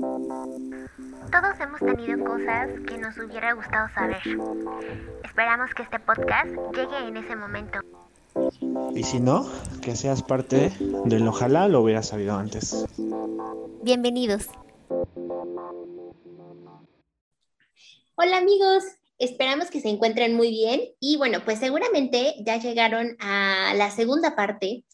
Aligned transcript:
Todos 0.00 1.60
hemos 1.60 1.78
tenido 1.78 2.24
cosas 2.24 2.68
que 2.86 2.98
nos 2.98 3.16
hubiera 3.18 3.52
gustado 3.52 3.88
saber. 3.94 4.20
Esperamos 5.24 5.72
que 5.74 5.82
este 5.82 6.00
podcast 6.00 6.50
llegue 6.74 7.08
en 7.08 7.16
ese 7.16 7.36
momento. 7.36 7.78
Y 8.94 9.04
si 9.04 9.20
no, 9.20 9.48
que 9.82 9.94
seas 9.94 10.22
parte 10.22 10.72
del 11.04 11.28
ojalá 11.28 11.68
lo 11.68 11.82
hubiera 11.82 12.02
sabido 12.02 12.36
antes. 12.36 12.84
Bienvenidos. 13.82 14.48
Hola 18.16 18.38
amigos, 18.38 18.84
esperamos 19.18 19.70
que 19.70 19.80
se 19.80 19.90
encuentren 19.90 20.34
muy 20.34 20.50
bien 20.50 20.80
y 20.98 21.16
bueno, 21.18 21.44
pues 21.44 21.60
seguramente 21.60 22.34
ya 22.44 22.58
llegaron 22.58 23.16
a 23.20 23.74
la 23.76 23.90
segunda 23.90 24.34
parte 24.34 24.84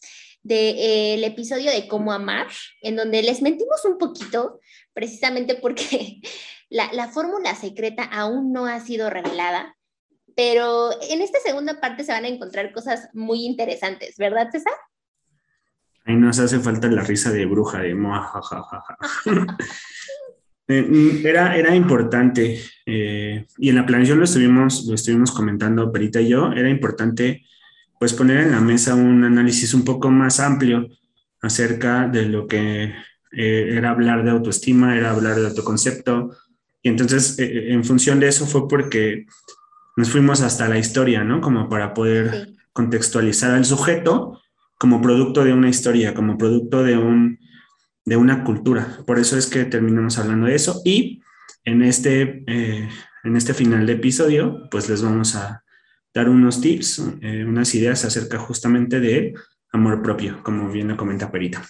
del 0.43 1.23
episodio 1.23 1.71
de 1.71 1.87
Cómo 1.87 2.11
Amar, 2.11 2.47
en 2.81 2.95
donde 2.95 3.21
les 3.21 3.41
mentimos 3.41 3.85
un 3.85 3.97
poquito, 3.97 4.59
precisamente 4.93 5.55
porque 5.55 6.21
la, 6.69 6.91
la 6.93 7.07
fórmula 7.07 7.55
secreta 7.55 8.03
aún 8.03 8.51
no 8.53 8.65
ha 8.65 8.79
sido 8.79 9.09
revelada, 9.09 9.75
pero 10.35 10.91
en 11.09 11.21
esta 11.21 11.39
segunda 11.39 11.79
parte 11.79 12.03
se 12.03 12.11
van 12.11 12.25
a 12.25 12.29
encontrar 12.29 12.71
cosas 12.71 13.09
muy 13.13 13.45
interesantes, 13.45 14.15
¿verdad, 14.17 14.49
César? 14.51 14.73
Ahí 16.05 16.15
nos 16.15 16.39
hace 16.39 16.59
falta 16.59 16.87
la 16.87 17.03
risa 17.03 17.31
de 17.31 17.45
bruja, 17.45 17.79
de 17.79 17.95
Eh, 20.67 20.83
mm, 20.83 21.25
era, 21.25 21.57
era 21.57 21.75
importante, 21.75 22.61
eh, 22.85 23.45
y 23.57 23.69
en 23.69 23.75
la 23.75 23.85
planeación 23.85 24.19
lo 24.19 24.23
estuvimos, 24.23 24.85
lo 24.85 24.95
estuvimos 24.95 25.31
comentando 25.31 25.91
Perita 25.91 26.21
y 26.21 26.29
yo, 26.29 26.53
era 26.53 26.69
importante 26.69 27.45
pues 27.99 28.13
poner 28.13 28.39
en 28.39 28.51
la 28.51 28.61
mesa 28.61 28.95
un 28.95 29.23
análisis 29.25 29.73
un 29.73 29.83
poco 29.83 30.09
más 30.09 30.39
amplio 30.39 30.87
acerca 31.41 32.07
de 32.07 32.25
lo 32.25 32.47
que 32.47 32.93
eh, 33.31 33.75
era 33.77 33.91
hablar 33.91 34.23
de 34.23 34.31
autoestima, 34.31 34.97
era 34.97 35.11
hablar 35.11 35.39
de 35.39 35.47
autoconcepto, 35.47 36.31
y 36.81 36.89
entonces 36.89 37.35
en 37.37 37.83
función 37.83 38.19
de 38.19 38.27
eso 38.27 38.47
fue 38.47 38.67
porque 38.67 39.27
nos 39.95 40.09
fuimos 40.09 40.41
hasta 40.41 40.67
la 40.67 40.79
historia, 40.79 41.23
¿no? 41.23 41.39
Como 41.39 41.69
para 41.69 41.93
poder 41.93 42.49
contextualizar 42.73 43.51
al 43.51 43.65
sujeto 43.65 44.41
como 44.79 44.99
producto 44.99 45.43
de 45.43 45.53
una 45.53 45.69
historia, 45.69 46.15
como 46.15 46.39
producto 46.39 46.83
de 46.83 46.97
un 46.97 47.37
de 48.05 48.17
una 48.17 48.43
cultura. 48.43 48.97
Por 49.05 49.19
eso 49.19 49.37
es 49.37 49.47
que 49.47 49.65
terminamos 49.65 50.17
hablando 50.17 50.47
de 50.47 50.55
eso 50.55 50.81
y 50.83 51.21
en 51.63 51.83
este, 51.83 52.43
eh, 52.47 52.89
en 53.23 53.35
este 53.35 53.53
final 53.53 53.85
de 53.85 53.93
episodio, 53.93 54.67
pues 54.71 54.89
les 54.89 55.01
vamos 55.01 55.35
a 55.35 55.63
dar 56.13 56.29
unos 56.29 56.61
tips, 56.61 57.03
eh, 57.21 57.45
unas 57.45 57.73
ideas 57.75 58.03
acerca 58.03 58.39
justamente 58.39 58.99
de 58.99 59.33
amor 59.71 60.01
propio, 60.01 60.41
como 60.43 60.69
bien 60.69 60.87
lo 60.89 60.97
comenta 60.97 61.31
Perita. 61.31 61.63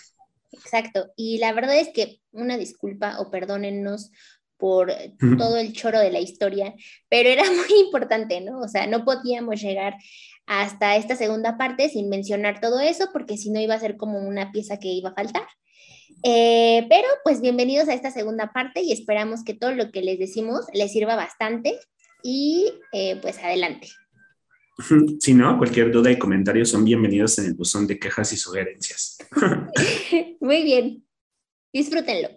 Exacto. 0.71 1.11
Y 1.17 1.39
la 1.39 1.51
verdad 1.51 1.77
es 1.77 1.89
que 1.89 2.21
una 2.31 2.57
disculpa 2.57 3.19
o 3.19 3.29
perdónennos 3.29 4.11
por 4.57 4.93
todo 5.37 5.57
el 5.57 5.73
choro 5.73 5.99
de 5.99 6.11
la 6.11 6.19
historia, 6.19 6.73
pero 7.09 7.29
era 7.29 7.43
muy 7.51 7.79
importante, 7.83 8.39
¿no? 8.39 8.59
O 8.59 8.67
sea, 8.67 8.87
no 8.87 9.03
podíamos 9.03 9.59
llegar 9.61 9.95
hasta 10.45 10.95
esta 10.95 11.15
segunda 11.15 11.57
parte 11.57 11.89
sin 11.89 12.09
mencionar 12.09 12.61
todo 12.61 12.79
eso, 12.79 13.09
porque 13.11 13.37
si 13.37 13.49
no 13.49 13.59
iba 13.59 13.75
a 13.75 13.79
ser 13.79 13.97
como 13.97 14.19
una 14.19 14.51
pieza 14.51 14.77
que 14.77 14.87
iba 14.87 15.09
a 15.09 15.15
faltar. 15.15 15.47
Eh, 16.23 16.85
pero 16.89 17.07
pues 17.23 17.41
bienvenidos 17.41 17.89
a 17.89 17.93
esta 17.93 18.11
segunda 18.11 18.51
parte 18.53 18.81
y 18.81 18.91
esperamos 18.91 19.43
que 19.43 19.55
todo 19.55 19.71
lo 19.73 19.91
que 19.91 20.01
les 20.01 20.19
decimos 20.19 20.65
les 20.73 20.91
sirva 20.91 21.15
bastante 21.15 21.79
y 22.23 22.71
eh, 22.93 23.17
pues 23.21 23.39
adelante. 23.39 23.89
Si 25.19 25.33
no, 25.33 25.57
cualquier 25.57 25.91
duda 25.91 26.11
y 26.11 26.17
comentario 26.17 26.65
son 26.65 26.85
bienvenidos 26.85 27.37
en 27.39 27.45
el 27.45 27.53
buzón 27.53 27.87
de 27.87 27.99
quejas 27.99 28.33
y 28.33 28.37
sugerencias. 28.37 29.17
Muy 30.39 30.63
bien, 30.63 31.05
disfrútenlo. 31.73 32.29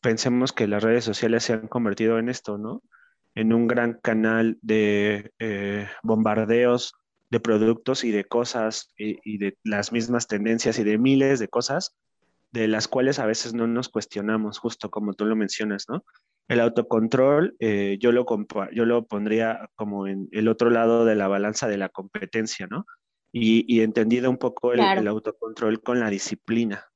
Pensemos 0.00 0.52
que 0.52 0.66
las 0.66 0.82
redes 0.82 1.04
sociales 1.04 1.44
se 1.44 1.52
han 1.52 1.68
convertido 1.68 2.18
en 2.18 2.28
esto, 2.28 2.58
¿no? 2.58 2.82
En 3.34 3.52
un 3.52 3.66
gran 3.66 3.94
canal 3.94 4.58
de 4.62 5.32
eh, 5.38 5.86
bombardeos 6.02 6.94
de 7.30 7.40
productos 7.40 8.04
y 8.04 8.10
de 8.10 8.24
cosas 8.24 8.94
y 8.96 9.36
de 9.36 9.58
las 9.62 9.92
mismas 9.92 10.28
tendencias 10.28 10.78
y 10.78 10.84
de 10.84 10.96
miles 10.96 11.38
de 11.38 11.48
cosas 11.48 11.94
de 12.52 12.68
las 12.68 12.88
cuales 12.88 13.18
a 13.18 13.26
veces 13.26 13.54
no 13.54 13.66
nos 13.66 13.88
cuestionamos, 13.88 14.58
justo 14.58 14.90
como 14.90 15.12
tú 15.14 15.24
lo 15.26 15.36
mencionas, 15.36 15.86
¿no? 15.88 16.04
El 16.48 16.60
autocontrol, 16.60 17.56
eh, 17.60 17.98
yo, 18.00 18.10
lo 18.12 18.26
yo 18.72 18.84
lo 18.84 19.06
pondría 19.06 19.70
como 19.74 20.06
en 20.06 20.28
el 20.32 20.48
otro 20.48 20.70
lado 20.70 21.04
de 21.04 21.14
la 21.14 21.28
balanza 21.28 21.68
de 21.68 21.76
la 21.76 21.90
competencia, 21.90 22.66
¿no? 22.66 22.86
Y, 23.30 23.82
entendido 23.82 24.30
un 24.30 24.38
poco 24.38 24.72
el, 24.72 24.80
autocontrol 25.06 25.82
con 25.82 26.00
la 26.00 26.08
disciplina, 26.08 26.86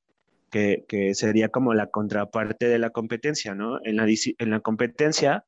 que, 0.49 1.11
sería 1.13 1.49
como 1.49 1.73
la 1.75 1.87
contraparte 1.87 2.67
de 2.67 2.79
la 2.79 2.89
competencia, 2.89 3.53
¿no? 3.53 3.79
En 3.83 3.97
la, 3.97 4.07
en 4.07 4.49
la 4.49 4.59
competencia, 4.59 5.45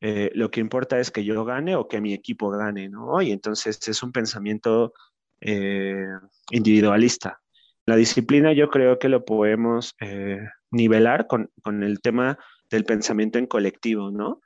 eh, 0.00 0.30
lo 0.34 0.50
que 0.50 0.60
importa 0.60 0.98
es 0.98 1.12
que 1.12 1.24
yo 1.24 1.44
gane 1.44 1.76
o 1.76 1.86
que 1.86 2.00
mi 2.00 2.12
equipo 2.12 2.50
gane, 2.50 2.88
¿no? 2.88 3.22
Y 3.22 3.30
entonces 3.30 3.78
es 3.86 4.02
un 4.02 4.10
pensamiento 4.10 4.92
eh, 5.40 6.04
individualista, 6.50 7.40
la 7.86 7.96
disciplina 7.96 8.52
yo 8.52 8.70
creo 8.70 8.98
que 8.98 9.10
lo 9.10 9.24
podemos 9.24 9.94
eh, 10.00 10.40
nivelar 10.70 11.26
con, 11.26 11.50
el 11.82 12.00
tema 12.00 12.38
del 12.70 12.84
pensamiento 12.84 13.38
en 13.38 13.46
colectivo, 13.46 14.10
¿no? 14.10 14.40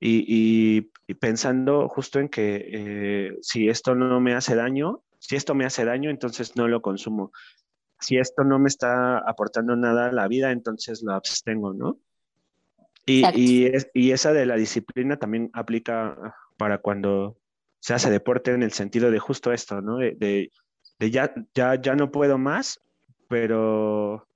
Y, 0.00 0.90
pensando 1.20 1.88
justo 1.88 2.18
en 2.18 2.28
que 2.28 2.68
eh, 2.72 3.38
si 3.40 3.68
esto 3.68 3.94
no 3.94 4.20
me 4.20 4.34
hace 4.34 4.56
daño, 4.56 5.02
si 5.18 5.36
esto 5.36 5.54
me 5.54 5.64
hace 5.64 5.84
daño, 5.84 6.10
entonces 6.10 6.56
no 6.56 6.68
lo 6.68 6.82
consumo. 6.82 7.32
Si 8.00 8.18
esto 8.18 8.44
no 8.44 8.58
me 8.58 8.68
está 8.68 9.18
aportando 9.18 9.76
nada 9.76 10.08
a 10.08 10.12
la 10.12 10.28
vida, 10.28 10.50
entonces 10.50 11.02
lo 11.02 11.14
abstengo, 11.14 11.72
¿no? 11.72 11.98
Y, 13.06 13.22
y, 13.94 14.10
esa 14.10 14.32
de 14.32 14.46
la 14.46 14.56
disciplina 14.56 15.16
también 15.16 15.48
aplica 15.52 16.34
para 16.56 16.78
cuando 16.78 17.38
se 17.78 17.94
hace 17.94 18.10
deporte 18.10 18.50
en 18.50 18.64
el 18.64 18.72
sentido 18.72 19.12
de 19.12 19.20
justo 19.20 19.52
esto, 19.52 19.80
¿no? 19.80 19.98
de 19.98 20.50
de 20.98 21.10
ya, 21.10 21.34
ya, 21.54 21.80
ya 21.80 21.94
no 21.94 22.10
puedo 22.10 22.38
más, 22.38 22.80
pero 23.28 24.26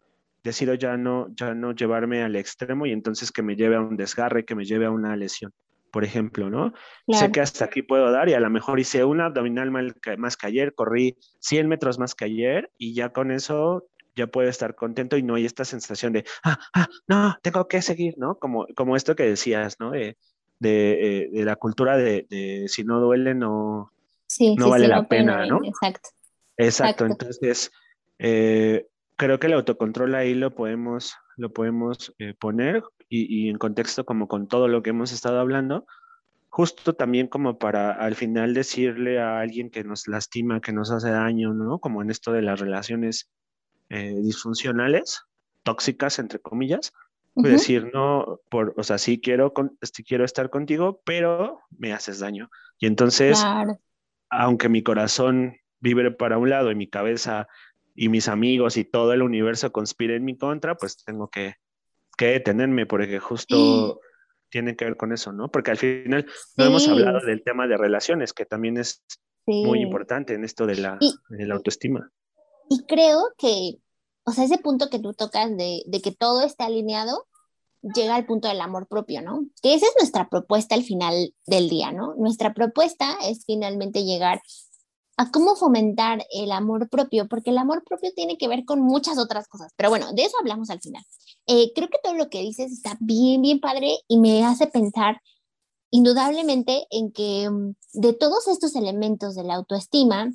decido 0.42 0.74
ya 0.74 0.96
no, 0.96 1.28
ya 1.34 1.54
no 1.54 1.72
llevarme 1.72 2.22
al 2.22 2.36
extremo 2.36 2.86
y 2.86 2.92
entonces 2.92 3.32
que 3.32 3.42
me 3.42 3.56
lleve 3.56 3.76
a 3.76 3.80
un 3.80 3.96
desgarre, 3.96 4.44
que 4.44 4.54
me 4.54 4.64
lleve 4.64 4.86
a 4.86 4.90
una 4.90 5.16
lesión, 5.16 5.52
por 5.90 6.04
ejemplo, 6.04 6.50
¿no? 6.50 6.72
Sé 7.08 7.30
que 7.30 7.40
hasta 7.40 7.66
aquí 7.66 7.82
puedo 7.82 8.10
dar 8.10 8.28
y 8.28 8.34
a 8.34 8.40
lo 8.40 8.50
mejor 8.50 8.80
hice 8.80 9.04
una 9.04 9.26
abdominal 9.26 9.70
más 9.70 10.36
que 10.36 10.46
ayer, 10.46 10.74
corrí 10.74 11.16
100 11.40 11.68
metros 11.68 11.98
más 11.98 12.14
que 12.14 12.24
ayer 12.24 12.70
y 12.78 12.94
ya 12.94 13.10
con 13.10 13.30
eso 13.30 13.86
ya 14.16 14.26
puedo 14.26 14.48
estar 14.48 14.74
contento 14.74 15.16
y 15.16 15.22
no 15.22 15.36
hay 15.36 15.46
esta 15.46 15.64
sensación 15.64 16.12
de, 16.12 16.24
ah, 16.42 16.58
ah, 16.74 16.88
no, 17.06 17.36
tengo 17.42 17.68
que 17.68 17.82
seguir, 17.82 18.14
¿no? 18.18 18.38
Como, 18.38 18.66
como 18.74 18.96
esto 18.96 19.14
que 19.14 19.24
decías, 19.24 19.78
¿no? 19.78 19.92
De, 19.92 20.16
de, 20.58 21.30
eh, 21.32 21.44
la 21.44 21.56
cultura 21.56 21.96
de, 21.96 22.66
si 22.68 22.84
no 22.84 23.00
duele, 23.00 23.34
no, 23.34 23.92
no 24.56 24.68
vale 24.68 24.88
la 24.88 25.06
pena, 25.06 25.46
¿no? 25.46 25.60
Exacto. 25.64 26.10
Exacto, 26.56 27.06
entonces 27.06 27.70
eh, 28.18 28.86
creo 29.20 29.38
que 29.38 29.48
el 29.48 29.52
autocontrol 29.52 30.14
ahí 30.14 30.32
lo 30.32 30.54
podemos, 30.54 31.14
lo 31.36 31.52
podemos 31.52 32.14
eh, 32.18 32.32
poner 32.32 32.82
y, 33.10 33.50
en 33.50 33.58
contexto 33.58 34.06
como 34.06 34.28
con 34.28 34.48
todo 34.48 34.66
lo 34.66 34.82
que 34.82 34.90
hemos 34.90 35.12
estado 35.12 35.40
hablando, 35.40 35.84
justo 36.48 36.94
también 36.94 37.26
como 37.26 37.58
para 37.58 37.92
al 37.92 38.14
final 38.14 38.54
decirle 38.54 39.20
a 39.20 39.40
alguien 39.40 39.68
que 39.68 39.84
nos 39.84 40.08
lastima, 40.08 40.62
que 40.62 40.72
nos 40.72 40.90
hace 40.90 41.10
daño, 41.10 41.52
¿no? 41.52 41.80
Como 41.80 42.00
en 42.00 42.10
esto 42.10 42.32
de 42.32 42.40
las 42.40 42.60
relaciones 42.60 43.28
eh, 43.90 44.14
disfuncionales, 44.22 45.24
tóxicas, 45.64 46.18
entre 46.18 46.38
comillas, 46.38 46.94
pues 47.34 47.52
decir, 47.52 47.90
no, 47.92 48.40
por, 48.48 48.72
o 48.78 48.82
sea, 48.82 48.96
sí 48.96 49.20
quiero, 49.20 49.52
sí 49.82 50.02
quiero 50.02 50.24
estar 50.24 50.48
contigo, 50.48 51.02
pero 51.04 51.60
me 51.76 51.92
haces 51.92 52.20
daño. 52.20 52.48
Y 52.78 52.86
entonces, 52.86 53.44
aunque 54.30 54.70
mi 54.70 54.82
corazón 54.82 55.56
vibre 55.78 56.10
para 56.10 56.38
un 56.38 56.48
lado 56.48 56.70
y 56.70 56.74
mi 56.74 56.88
cabeza 56.88 57.48
y 58.00 58.08
mis 58.08 58.28
amigos 58.28 58.78
y 58.78 58.84
todo 58.84 59.12
el 59.12 59.20
universo 59.20 59.72
conspire 59.72 60.16
en 60.16 60.24
mi 60.24 60.34
contra, 60.34 60.74
pues 60.74 61.04
tengo 61.04 61.28
que, 61.28 61.56
que 62.16 62.28
detenerme 62.28 62.86
porque 62.86 63.18
justo 63.18 64.00
tiene 64.48 64.74
que 64.74 64.86
ver 64.86 64.96
con 64.96 65.12
eso, 65.12 65.34
¿no? 65.34 65.50
Porque 65.50 65.72
al 65.72 65.76
final 65.76 66.24
no 66.56 66.64
hemos 66.64 66.88
hablado 66.88 67.20
del 67.20 67.44
tema 67.44 67.66
de 67.66 67.76
relaciones, 67.76 68.32
que 68.32 68.46
también 68.46 68.78
es 68.78 69.04
muy 69.46 69.82
importante 69.82 70.32
en 70.32 70.44
esto 70.44 70.64
de 70.64 70.76
la, 70.76 70.98
de 71.28 71.46
la, 71.46 71.56
autoestima. 71.56 72.10
Y 72.70 72.86
creo 72.86 73.34
que, 73.36 73.74
o 74.24 74.32
sea, 74.32 74.44
ese 74.44 74.56
punto 74.56 74.88
que 74.88 74.98
tú 74.98 75.12
tocas 75.12 75.54
de, 75.54 75.82
de 75.84 76.00
que 76.00 76.12
todo 76.12 76.40
está 76.40 76.64
alineado, 76.64 77.26
llega 77.82 78.14
al 78.14 78.24
punto 78.24 78.48
del 78.48 78.62
amor 78.62 78.88
propio, 78.88 79.20
¿no? 79.20 79.44
Que 79.60 79.74
esa 79.74 79.84
es 79.84 79.92
nuestra 79.98 80.30
propuesta 80.30 80.74
al 80.74 80.84
final 80.84 81.34
del 81.46 81.68
día, 81.68 81.92
¿no? 81.92 82.14
Nuestra 82.14 82.54
propuesta 82.54 83.18
es 83.28 83.44
finalmente 83.44 84.04
llegar 84.04 84.40
a 85.20 85.30
cómo 85.30 85.54
fomentar 85.54 86.24
el 86.32 86.50
amor 86.50 86.88
propio, 86.88 87.28
porque 87.28 87.50
el 87.50 87.58
amor 87.58 87.84
propio 87.84 88.10
tiene 88.14 88.38
que 88.38 88.48
ver 88.48 88.64
con 88.64 88.80
muchas 88.80 89.18
otras 89.18 89.48
cosas. 89.48 89.70
Pero 89.76 89.90
bueno, 89.90 90.14
de 90.14 90.22
eso 90.22 90.34
hablamos 90.40 90.70
al 90.70 90.80
final. 90.80 91.04
Eh, 91.46 91.72
creo 91.74 91.88
que 91.90 91.98
todo 92.02 92.14
lo 92.14 92.30
que 92.30 92.40
dices 92.40 92.72
está 92.72 92.96
bien, 93.00 93.42
bien 93.42 93.60
padre 93.60 93.98
y 94.08 94.18
me 94.18 94.46
hace 94.46 94.66
pensar 94.66 95.20
indudablemente 95.90 96.86
en 96.88 97.12
que 97.12 97.50
mm, 97.50 97.74
de 98.00 98.14
todos 98.14 98.48
estos 98.48 98.74
elementos 98.76 99.34
de 99.34 99.44
la 99.44 99.56
autoestima, 99.56 100.32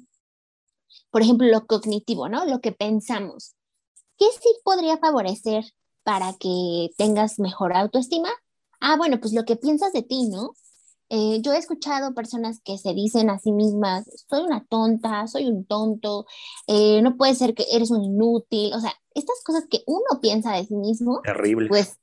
por 1.09 1.23
ejemplo, 1.23 1.47
lo 1.47 1.65
cognitivo, 1.65 2.29
¿no? 2.29 2.45
Lo 2.45 2.61
que 2.61 2.71
pensamos, 2.71 3.55
¿qué 4.19 4.27
sí 4.39 4.49
podría 4.63 4.99
favorecer 4.99 5.65
para 6.03 6.33
que 6.33 6.91
tengas 6.95 7.39
mejor 7.39 7.75
autoestima? 7.75 8.29
Ah, 8.79 8.97
bueno, 8.97 9.19
pues 9.19 9.33
lo 9.33 9.45
que 9.45 9.55
piensas 9.55 9.93
de 9.93 10.03
ti, 10.03 10.27
¿no? 10.29 10.51
Eh, 11.09 11.39
yo 11.41 11.53
he 11.53 11.57
escuchado 11.57 12.15
personas 12.15 12.59
que 12.63 12.77
se 12.77 12.93
dicen 12.93 13.29
a 13.29 13.37
sí 13.37 13.51
mismas, 13.51 14.09
soy 14.27 14.41
una 14.41 14.65
tonta, 14.65 15.27
soy 15.27 15.45
un 15.45 15.65
tonto, 15.65 16.25
eh, 16.67 17.01
no 17.01 17.15
puede 17.15 17.35
ser 17.35 17.53
que 17.53 17.65
eres 17.71 17.91
un 17.91 18.03
inútil, 18.03 18.73
o 18.73 18.79
sea, 18.79 18.93
estas 19.13 19.41
cosas 19.43 19.65
que 19.69 19.83
uno 19.85 20.19
piensa 20.21 20.53
de 20.53 20.65
sí 20.65 20.75
mismo, 20.75 21.21
Terrible. 21.23 21.69
pues 21.69 21.97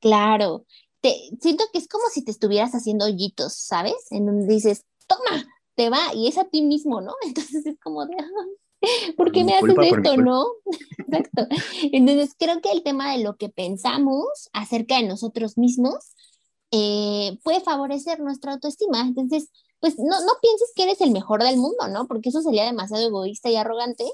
claro, 0.00 0.64
te, 1.00 1.14
siento 1.40 1.64
que 1.72 1.78
es 1.78 1.88
como 1.88 2.04
si 2.10 2.24
te 2.24 2.30
estuvieras 2.30 2.72
haciendo 2.72 3.04
hoyitos, 3.04 3.52
¿sabes? 3.54 4.10
En 4.10 4.26
donde 4.26 4.52
dices, 4.52 4.84
toma, 5.06 5.44
te 5.74 5.90
va, 5.90 6.12
y 6.14 6.28
es 6.28 6.38
a 6.38 6.44
ti 6.44 6.62
mismo, 6.62 7.00
¿no? 7.00 7.14
Entonces 7.22 7.66
es 7.66 7.78
como 7.80 8.06
de, 8.06 8.16
¿por 9.16 9.32
qué 9.32 9.44
me 9.44 9.54
haces 9.54 9.76
esto, 9.78 10.16
no? 10.16 10.46
Exacto. 10.98 11.46
Entonces 11.92 12.34
creo 12.38 12.60
que 12.60 12.72
el 12.72 12.82
tema 12.82 13.12
de 13.12 13.22
lo 13.22 13.36
que 13.36 13.48
pensamos 13.48 14.48
acerca 14.52 14.96
de 14.96 15.06
nosotros 15.06 15.58
mismos, 15.58 16.14
eh, 16.70 17.38
puede 17.42 17.60
favorecer 17.60 18.20
nuestra 18.20 18.52
autoestima. 18.52 19.00
Entonces, 19.00 19.50
pues 19.80 19.98
no, 19.98 20.20
no 20.24 20.32
pienses 20.40 20.72
que 20.74 20.84
eres 20.84 21.00
el 21.00 21.10
mejor 21.10 21.42
del 21.42 21.56
mundo, 21.56 21.88
¿no? 21.88 22.06
Porque 22.06 22.30
eso 22.30 22.42
sería 22.42 22.64
demasiado 22.64 23.06
egoísta 23.06 23.50
y 23.50 23.56
arrogante. 23.56 24.04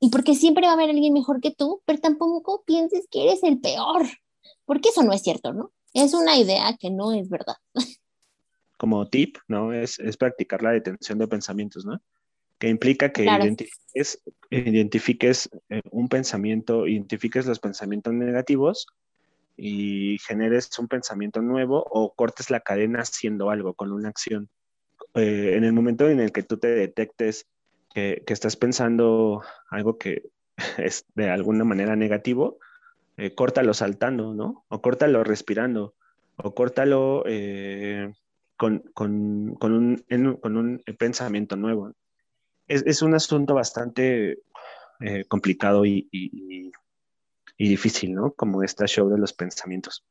Y 0.00 0.10
porque 0.10 0.34
siempre 0.34 0.66
va 0.66 0.72
a 0.72 0.74
haber 0.74 0.90
alguien 0.90 1.12
mejor 1.12 1.40
que 1.40 1.50
tú, 1.50 1.82
pero 1.84 1.98
tampoco 1.98 2.62
pienses 2.64 3.08
que 3.10 3.24
eres 3.24 3.42
el 3.42 3.60
peor, 3.60 4.06
porque 4.64 4.90
eso 4.90 5.02
no 5.02 5.12
es 5.12 5.22
cierto, 5.22 5.52
¿no? 5.52 5.72
Es 5.92 6.14
una 6.14 6.36
idea 6.36 6.76
que 6.78 6.90
no 6.90 7.12
es 7.12 7.28
verdad. 7.28 7.56
Como 8.76 9.08
tip, 9.08 9.38
¿no? 9.48 9.72
Es, 9.72 9.98
es 9.98 10.16
practicar 10.16 10.62
la 10.62 10.70
detención 10.70 11.18
de 11.18 11.26
pensamientos, 11.26 11.84
¿no? 11.84 12.00
Que 12.58 12.68
implica 12.68 13.12
que 13.12 13.24
identifiques, 13.24 14.22
identifiques 14.50 15.50
eh, 15.68 15.82
un 15.90 16.08
pensamiento, 16.08 16.86
identifiques 16.86 17.46
los 17.46 17.58
pensamientos 17.58 18.12
negativos 18.12 18.86
y 19.58 20.18
generes 20.18 20.70
un 20.78 20.88
pensamiento 20.88 21.42
nuevo 21.42 21.84
o 21.90 22.14
cortes 22.14 22.48
la 22.50 22.60
cadena 22.60 23.00
haciendo 23.00 23.50
algo 23.50 23.74
con 23.74 23.92
una 23.92 24.08
acción. 24.08 24.48
Eh, 25.14 25.54
en 25.56 25.64
el 25.64 25.72
momento 25.72 26.08
en 26.08 26.20
el 26.20 26.32
que 26.32 26.42
tú 26.42 26.58
te 26.58 26.68
detectes 26.68 27.46
que, 27.92 28.22
que, 28.26 28.32
estás 28.32 28.56
pensando 28.56 29.42
algo 29.68 29.98
que 29.98 30.30
es 30.78 31.04
de 31.14 31.28
alguna 31.30 31.64
manera 31.64 31.96
negativo, 31.96 32.58
eh, 33.18 33.34
córtalo 33.34 33.74
saltando, 33.74 34.32
¿no? 34.32 34.64
O 34.68 34.80
córtalo 34.80 35.24
respirando, 35.24 35.96
o 36.36 36.54
córtalo 36.54 37.24
eh, 37.26 38.14
con, 38.56 38.78
con, 38.94 39.56
con, 39.56 39.72
un, 39.72 40.36
con, 40.36 40.56
un, 40.56 40.82
pensamiento 40.96 41.56
nuevo. 41.56 41.92
Es, 42.68 42.84
es 42.86 43.02
un 43.02 43.14
asunto 43.14 43.54
bastante 43.54 44.38
eh, 45.00 45.24
complicado 45.26 45.84
y, 45.84 46.70
y 47.58 47.68
difícil, 47.68 48.14
¿no? 48.14 48.32
Como 48.32 48.62
esta 48.62 48.86
show 48.86 49.08
de 49.10 49.18
los 49.18 49.34
pensamientos. 49.34 50.04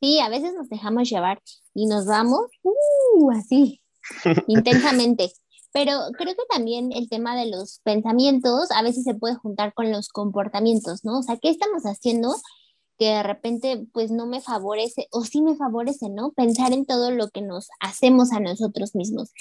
Sí, 0.00 0.20
a 0.20 0.28
veces 0.28 0.54
nos 0.54 0.68
dejamos 0.68 1.10
llevar 1.10 1.42
y 1.74 1.86
nos 1.86 2.06
vamos 2.06 2.46
uh, 2.62 3.30
así, 3.32 3.82
intensamente. 4.46 5.32
Pero 5.72 5.92
creo 6.16 6.34
que 6.34 6.42
también 6.50 6.92
el 6.92 7.08
tema 7.08 7.36
de 7.36 7.50
los 7.50 7.80
pensamientos 7.82 8.70
a 8.70 8.82
veces 8.82 9.04
se 9.04 9.14
puede 9.14 9.36
juntar 9.36 9.72
con 9.74 9.90
los 9.90 10.08
comportamientos, 10.08 11.04
¿no? 11.04 11.18
O 11.18 11.22
sea, 11.22 11.36
¿qué 11.36 11.50
estamos 11.50 11.84
haciendo 11.84 12.34
que 13.02 13.08
de 13.08 13.22
repente 13.24 13.84
pues 13.92 14.12
no 14.12 14.26
me 14.26 14.40
favorece 14.40 15.08
o 15.10 15.24
sí 15.24 15.42
me 15.42 15.56
favorece, 15.56 16.08
¿no? 16.08 16.30
Pensar 16.30 16.72
en 16.72 16.86
todo 16.86 17.10
lo 17.10 17.30
que 17.30 17.42
nos 17.42 17.68
hacemos 17.80 18.30
a 18.30 18.38
nosotros 18.38 18.94
mismos. 18.94 19.32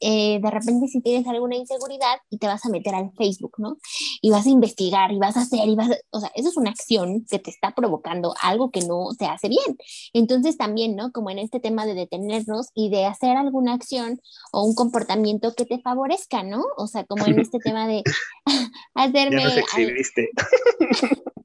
Eh, 0.00 0.38
de 0.38 0.50
repente 0.50 0.86
si 0.88 1.00
tienes 1.00 1.26
alguna 1.26 1.56
inseguridad 1.56 2.18
y 2.28 2.36
te 2.36 2.46
vas 2.46 2.66
a 2.66 2.68
meter 2.68 2.94
al 2.94 3.10
Facebook, 3.16 3.54
¿no? 3.56 3.78
Y 4.20 4.30
vas 4.32 4.44
a 4.44 4.50
investigar 4.50 5.12
y 5.12 5.18
vas 5.18 5.38
a 5.38 5.40
hacer 5.40 5.66
y 5.66 5.74
vas 5.74 5.92
a, 5.92 5.96
o 6.10 6.20
sea, 6.20 6.30
eso 6.34 6.50
es 6.50 6.58
una 6.58 6.68
acción 6.68 7.24
que 7.24 7.38
te 7.38 7.48
está 7.48 7.74
provocando 7.74 8.34
algo 8.42 8.70
que 8.70 8.80
no 8.80 9.08
te 9.18 9.24
hace 9.24 9.48
bien. 9.48 9.78
Entonces 10.12 10.58
también, 10.58 10.94
¿no? 10.94 11.10
Como 11.10 11.30
en 11.30 11.38
este 11.38 11.58
tema 11.58 11.86
de 11.86 11.94
detenernos 11.94 12.66
y 12.74 12.90
de 12.90 13.06
hacer 13.06 13.38
alguna 13.38 13.72
acción 13.72 14.20
o 14.52 14.62
un 14.62 14.74
comportamiento 14.74 15.54
que 15.54 15.64
te 15.64 15.80
favorezca, 15.80 16.42
¿no? 16.42 16.62
O 16.76 16.86
sea, 16.86 17.04
como 17.04 17.24
en 17.24 17.38
este 17.40 17.60
tema 17.60 17.88
de 17.88 18.02
hacerme... 18.94 19.40
Ya 19.40 19.44
nos 19.44 19.56
exhibiste. 19.56 20.28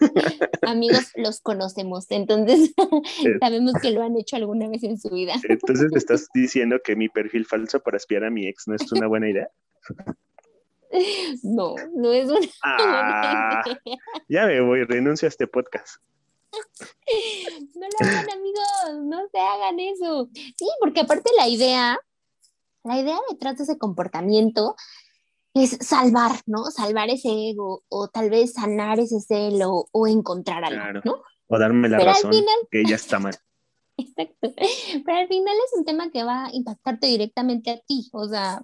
Amigos, 0.62 1.12
los 1.16 1.40
conocemos, 1.40 2.06
entonces 2.10 2.72
sabemos 3.40 3.74
que 3.80 3.90
lo 3.90 4.02
han 4.02 4.16
hecho 4.16 4.36
alguna 4.36 4.68
vez 4.68 4.82
en 4.84 4.98
su 4.98 5.10
vida. 5.10 5.34
Entonces 5.48 5.90
me 5.92 5.98
estás 5.98 6.28
diciendo 6.34 6.78
que 6.82 6.96
mi 6.96 7.08
perfil 7.08 7.46
falso 7.46 7.80
para 7.80 7.96
espiar 7.96 8.24
a 8.24 8.30
mi 8.30 8.46
ex 8.46 8.68
no 8.68 8.74
es 8.74 8.90
una 8.92 9.06
buena 9.06 9.30
idea. 9.30 9.48
No, 11.42 11.74
no 11.94 12.12
es 12.12 12.28
una 12.28 12.48
ah, 12.62 13.62
buena 13.64 13.80
idea. 13.84 13.98
Ya 14.28 14.46
me 14.46 14.60
voy, 14.60 14.84
renuncio 14.84 15.26
a 15.26 15.30
este 15.30 15.46
podcast. 15.46 15.96
No 17.74 17.86
lo 17.86 18.08
hagan, 18.08 18.30
amigos, 18.30 19.04
no 19.04 19.28
se 19.30 19.38
hagan 19.38 19.78
eso. 19.80 20.30
Sí, 20.34 20.66
porque 20.80 21.00
aparte 21.00 21.30
la 21.36 21.46
idea, 21.48 21.98
la 22.84 22.98
idea 22.98 23.18
detrás 23.30 23.58
de 23.58 23.64
ese 23.64 23.78
comportamiento 23.78 24.74
es 25.58 25.78
salvar, 25.80 26.32
¿no? 26.46 26.64
Salvar 26.66 27.10
ese 27.10 27.28
ego 27.50 27.84
o 27.88 28.08
tal 28.08 28.30
vez 28.30 28.54
sanar 28.54 28.98
ese 28.98 29.20
celo 29.20 29.88
o 29.92 30.06
encontrar 30.06 30.64
algo, 30.64 31.00
¿no? 31.04 31.22
O 31.46 31.58
darme 31.58 31.88
la 31.88 31.98
razón 31.98 32.32
que 32.70 32.80
ella 32.80 32.96
está 32.96 33.18
mal. 33.18 33.36
Exacto. 33.96 34.52
Pero 35.04 35.18
al 35.18 35.28
final 35.28 35.56
es 35.66 35.78
un 35.78 35.84
tema 35.84 36.10
que 36.10 36.22
va 36.22 36.46
a 36.46 36.54
impactarte 36.54 37.06
directamente 37.06 37.70
a 37.70 37.78
ti. 37.78 38.08
O 38.12 38.28
sea, 38.28 38.62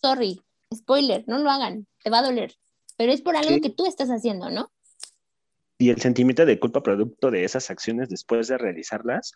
sorry, 0.00 0.42
spoiler, 0.74 1.24
no 1.26 1.38
lo 1.38 1.50
hagan, 1.50 1.86
te 2.02 2.10
va 2.10 2.18
a 2.18 2.22
doler. 2.22 2.54
Pero 2.96 3.12
es 3.12 3.22
por 3.22 3.36
algo 3.36 3.60
que 3.60 3.70
tú 3.70 3.86
estás 3.86 4.08
haciendo, 4.08 4.50
¿no? 4.50 4.70
Y 5.78 5.90
el 5.90 6.00
sentimiento 6.00 6.46
de 6.46 6.60
culpa 6.60 6.82
producto 6.82 7.30
de 7.30 7.44
esas 7.44 7.70
acciones 7.70 8.08
después 8.08 8.48
de 8.48 8.58
realizarlas 8.58 9.32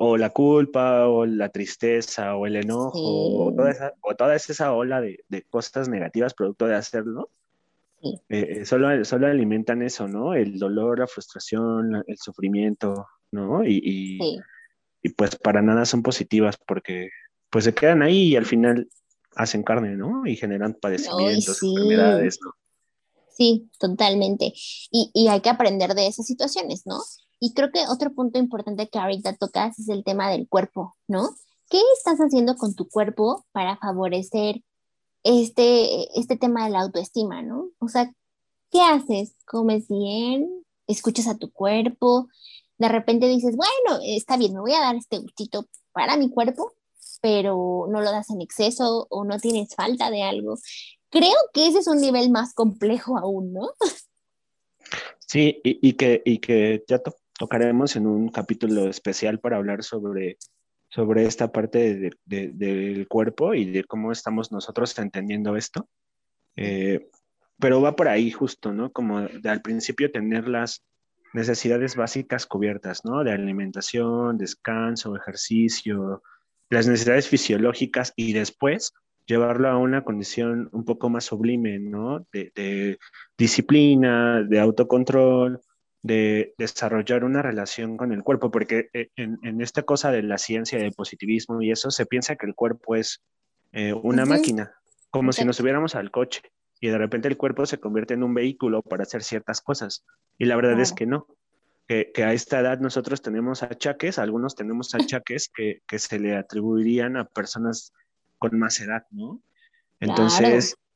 o 0.00 0.16
la 0.16 0.30
culpa, 0.30 1.08
o 1.08 1.26
la 1.26 1.48
tristeza, 1.48 2.36
o 2.36 2.46
el 2.46 2.54
enojo, 2.54 3.00
o, 3.46 3.52
toda 3.52 3.70
esa, 3.72 3.94
o 4.00 4.14
toda 4.14 4.36
esa 4.36 4.72
ola 4.72 5.00
de, 5.00 5.24
de 5.28 5.42
cosas 5.42 5.88
negativas 5.88 6.34
producto 6.34 6.68
de 6.68 6.76
hacerlo, 6.76 7.30
sí. 8.00 8.14
eh, 8.28 8.64
solo, 8.64 9.04
solo 9.04 9.26
alimentan 9.26 9.82
eso, 9.82 10.06
¿no? 10.06 10.34
El 10.34 10.56
dolor, 10.56 11.00
la 11.00 11.08
frustración, 11.08 12.04
el 12.06 12.16
sufrimiento, 12.16 13.08
¿no? 13.32 13.64
Y, 13.64 13.80
y, 13.84 14.18
sí. 14.18 14.38
y, 15.02 15.08
pues 15.08 15.34
para 15.34 15.62
nada 15.62 15.84
son 15.84 16.04
positivas 16.04 16.56
porque 16.64 17.10
pues 17.50 17.64
se 17.64 17.74
quedan 17.74 18.02
ahí 18.02 18.28
y 18.28 18.36
al 18.36 18.46
final 18.46 18.88
hacen 19.34 19.64
carne, 19.64 19.96
¿no? 19.96 20.24
Y 20.26 20.36
generan 20.36 20.74
padecimientos, 20.74 21.60
enfermedades, 21.60 22.38
¿no? 22.44 22.52
Sí, 23.36 23.68
totalmente. 23.80 24.52
Y, 24.92 25.10
y 25.12 25.26
hay 25.26 25.40
que 25.40 25.50
aprender 25.50 25.94
de 25.94 26.06
esas 26.06 26.26
situaciones, 26.26 26.86
¿no? 26.86 26.98
Y 27.40 27.54
creo 27.54 27.70
que 27.70 27.86
otro 27.88 28.12
punto 28.12 28.38
importante 28.38 28.88
que 28.88 28.98
ahorita 28.98 29.36
tocas 29.36 29.78
es 29.78 29.88
el 29.88 30.04
tema 30.04 30.30
del 30.30 30.48
cuerpo, 30.48 30.96
¿no? 31.06 31.30
¿Qué 31.70 31.80
estás 31.96 32.18
haciendo 32.18 32.56
con 32.56 32.74
tu 32.74 32.88
cuerpo 32.88 33.44
para 33.52 33.76
favorecer 33.76 34.62
este, 35.22 36.18
este 36.18 36.36
tema 36.36 36.64
de 36.64 36.70
la 36.70 36.80
autoestima, 36.80 37.42
¿no? 37.42 37.70
O 37.78 37.88
sea, 37.88 38.12
¿qué 38.70 38.80
haces? 38.80 39.34
¿Comes 39.44 39.88
bien? 39.88 40.64
¿Escuchas 40.86 41.28
a 41.28 41.36
tu 41.36 41.52
cuerpo? 41.52 42.28
De 42.78 42.88
repente 42.88 43.28
dices, 43.28 43.56
bueno, 43.56 44.00
está 44.04 44.36
bien, 44.36 44.54
me 44.54 44.60
voy 44.60 44.72
a 44.72 44.80
dar 44.80 44.96
este 44.96 45.18
gustito 45.18 45.66
para 45.92 46.16
mi 46.16 46.30
cuerpo, 46.30 46.72
pero 47.20 47.86
no 47.90 48.00
lo 48.00 48.10
das 48.10 48.30
en 48.30 48.40
exceso 48.40 49.06
o 49.10 49.24
no 49.24 49.38
tienes 49.38 49.74
falta 49.74 50.10
de 50.10 50.22
algo. 50.22 50.56
Creo 51.10 51.36
que 51.52 51.66
ese 51.66 51.78
es 51.78 51.86
un 51.86 52.00
nivel 52.00 52.30
más 52.30 52.54
complejo 52.54 53.18
aún, 53.18 53.52
¿no? 53.52 53.70
Sí, 55.26 55.60
y, 55.62 55.92
que, 55.92 56.22
y 56.24 56.38
que 56.38 56.84
ya 56.88 57.00
to 57.00 57.14
tocaremos 57.38 57.96
en 57.96 58.06
un 58.06 58.28
capítulo 58.28 58.88
especial 58.88 59.38
para 59.38 59.56
hablar 59.56 59.84
sobre, 59.84 60.36
sobre 60.90 61.24
esta 61.24 61.50
parte 61.52 61.94
de, 61.94 62.10
de, 62.26 62.50
del 62.52 63.06
cuerpo 63.06 63.54
y 63.54 63.70
de 63.70 63.84
cómo 63.84 64.12
estamos 64.12 64.52
nosotros 64.52 64.98
entendiendo 64.98 65.56
esto. 65.56 65.88
Eh, 66.56 67.08
pero 67.58 67.80
va 67.80 67.94
por 67.94 68.08
ahí 68.08 68.32
justo, 68.32 68.72
¿no? 68.72 68.90
Como 68.90 69.22
de, 69.22 69.48
al 69.48 69.62
principio 69.62 70.10
tener 70.10 70.48
las 70.48 70.84
necesidades 71.32 71.94
básicas 71.94 72.44
cubiertas, 72.44 73.04
¿no? 73.04 73.22
De 73.22 73.30
alimentación, 73.30 74.36
descanso, 74.36 75.16
ejercicio, 75.16 76.22
las 76.70 76.88
necesidades 76.88 77.28
fisiológicas 77.28 78.12
y 78.16 78.32
después 78.32 78.92
llevarlo 79.26 79.68
a 79.68 79.76
una 79.76 80.02
condición 80.02 80.68
un 80.72 80.84
poco 80.84 81.08
más 81.08 81.24
sublime, 81.24 81.78
¿no? 81.78 82.26
De, 82.32 82.50
de 82.56 82.98
disciplina, 83.36 84.42
de 84.42 84.58
autocontrol, 84.58 85.60
de 86.02 86.54
desarrollar 86.58 87.24
una 87.24 87.42
relación 87.42 87.96
con 87.96 88.12
el 88.12 88.22
cuerpo, 88.22 88.50
porque 88.50 88.88
eh, 88.92 89.08
en, 89.16 89.38
en, 89.42 89.60
esta 89.60 89.82
cosa 89.82 90.10
de 90.10 90.22
la 90.22 90.38
ciencia, 90.38 90.78
del 90.78 90.92
positivismo 90.92 91.60
y 91.62 91.70
eso, 91.70 91.90
se 91.90 92.06
piensa 92.06 92.36
que 92.36 92.46
el 92.46 92.54
cuerpo 92.54 92.94
es 92.94 93.22
eh, 93.72 93.92
una 93.92 94.24
máquina, 94.24 94.72
como 95.10 95.32
si 95.32 95.44
nos 95.44 95.56
subiéramos 95.56 95.94
al 95.94 96.10
coche 96.10 96.42
y 96.80 96.88
de 96.88 96.98
repente 96.98 97.28
el 97.28 97.36
cuerpo 97.36 97.66
se 97.66 97.78
convierte 97.78 98.14
en 98.14 98.22
un 98.22 98.34
vehículo 98.34 98.82
para 98.82 99.02
hacer 99.02 99.24
ciertas 99.24 99.60
cosas. 99.60 100.04
Y 100.38 100.44
la 100.44 100.54
verdad 100.54 100.80
es 100.80 100.92
que 100.92 101.06
no, 101.06 101.26
que, 101.88 102.12
que, 102.14 102.22
a 102.22 102.32
esta 102.32 102.60
edad 102.60 102.78
nosotros 102.78 103.20
tenemos 103.20 103.64
achaques, 103.64 104.18
algunos 104.18 104.54
tenemos 104.54 104.94
achaques 104.94 105.50
que, 105.52 105.82
que 105.86 105.98
se 105.98 106.20
le 106.20 106.36
atribuirían 106.36 107.16
a 107.16 107.24
personas 107.24 107.92
con 108.38 108.56
más 108.58 108.80
edad, 108.80 109.04
¿no? 109.10 109.40
Entonces, 110.00 110.74
claro 110.74 110.87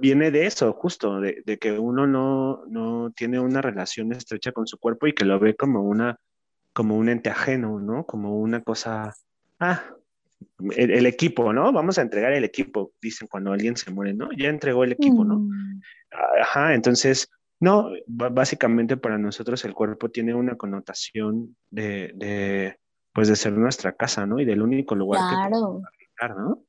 viene 0.00 0.30
de 0.30 0.46
eso, 0.46 0.72
justo, 0.72 1.20
de, 1.20 1.58
que 1.60 1.72
uno 1.72 2.06
no, 2.06 2.64
no, 2.66 3.10
tiene 3.12 3.40
una 3.40 3.62
relación 3.62 4.12
estrecha 4.12 4.52
con 4.52 4.66
su 4.66 4.78
cuerpo 4.78 5.06
y 5.06 5.14
que 5.14 5.24
lo 5.24 5.38
ve 5.38 5.56
como 5.56 5.82
una, 5.82 6.18
como 6.72 6.96
un 6.96 7.08
ente 7.08 7.30
ajeno, 7.30 7.80
¿no? 7.80 8.04
Como 8.04 8.38
una 8.38 8.62
cosa, 8.62 9.14
ah, 9.58 9.82
el, 10.76 11.06
equipo, 11.06 11.52
¿no? 11.52 11.72
Vamos 11.72 11.98
a 11.98 12.02
entregar 12.02 12.32
el 12.32 12.44
equipo, 12.44 12.92
dicen 13.00 13.28
cuando 13.28 13.52
alguien 13.52 13.76
se 13.76 13.90
muere, 13.90 14.12
¿no? 14.12 14.28
Ya 14.36 14.48
entregó 14.48 14.84
el 14.84 14.92
equipo, 14.92 15.24
¿no? 15.24 15.40
Mm. 15.40 15.80
Ajá, 16.42 16.74
entonces, 16.74 17.30
no, 17.58 17.90
básicamente 18.06 18.96
para 18.96 19.18
nosotros 19.18 19.64
el 19.64 19.74
cuerpo 19.74 20.10
tiene 20.10 20.34
una 20.34 20.56
connotación 20.56 21.56
de, 21.70 22.12
de 22.14 22.78
pues 23.12 23.28
de 23.28 23.36
ser 23.36 23.52
nuestra 23.52 23.92
casa, 23.92 24.26
¿no? 24.26 24.40
Y 24.40 24.44
del 24.44 24.62
único 24.62 24.94
lugar 24.94 25.20
que 25.28 25.50
podemos 25.50 25.82
habitar, 25.84 26.36
¿no? 26.36 26.62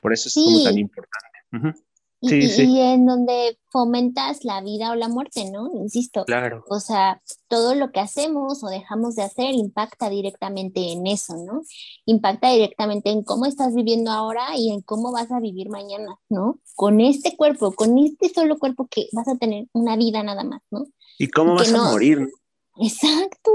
Por 0.00 0.12
eso 0.12 0.28
es 0.28 0.34
como 0.34 0.64
tan 0.64 0.78
importante. 0.78 1.82
Y, 2.24 2.80
en 2.80 3.04
donde 3.04 3.58
fomentas 3.70 4.44
la 4.44 4.60
vida 4.60 4.92
o 4.92 4.94
la 4.94 5.08
muerte, 5.08 5.50
¿no? 5.50 5.70
Insisto. 5.74 6.24
Claro. 6.24 6.64
O 6.68 6.78
sea, 6.78 7.20
todo 7.48 7.74
lo 7.74 7.90
que 7.90 7.98
hacemos 7.98 8.62
o 8.62 8.68
dejamos 8.68 9.16
de 9.16 9.22
hacer 9.22 9.52
impacta 9.52 10.08
directamente 10.08 10.92
en 10.92 11.08
eso, 11.08 11.34
¿no? 11.36 11.62
Impacta 12.06 12.52
directamente 12.52 13.10
en 13.10 13.24
cómo 13.24 13.46
estás 13.46 13.74
viviendo 13.74 14.12
ahora 14.12 14.56
y 14.56 14.70
en 14.70 14.82
cómo 14.82 15.10
vas 15.10 15.32
a 15.32 15.40
vivir 15.40 15.68
mañana, 15.68 16.16
¿no? 16.28 16.60
Con 16.76 17.00
este 17.00 17.36
cuerpo, 17.36 17.72
con 17.72 17.98
este 17.98 18.28
solo 18.28 18.56
cuerpo 18.56 18.86
que 18.88 19.08
vas 19.12 19.26
a 19.26 19.36
tener 19.36 19.66
una 19.72 19.96
vida 19.96 20.22
nada 20.22 20.44
más, 20.44 20.62
¿no? 20.70 20.86
¿Y 21.18 21.28
cómo 21.28 21.54
vas 21.56 21.74
a 21.74 21.90
morir? 21.90 22.28
Exacto. 22.76 23.50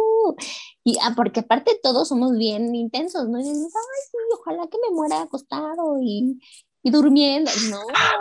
Y 0.83 0.97
ah, 1.01 1.13
porque 1.15 1.39
aparte 1.39 1.79
todos 1.81 2.07
somos 2.07 2.37
bien 2.37 2.75
intensos, 2.75 3.27
¿no? 3.29 3.39
Y 3.39 3.43
dices, 3.43 3.73
ay, 3.75 4.01
sí, 4.11 4.17
ojalá 4.39 4.67
que 4.67 4.77
me 4.77 4.95
muera 4.95 5.21
acostado 5.21 5.97
y, 6.01 6.39
y 6.87 6.89
durmiendo. 6.89 7.51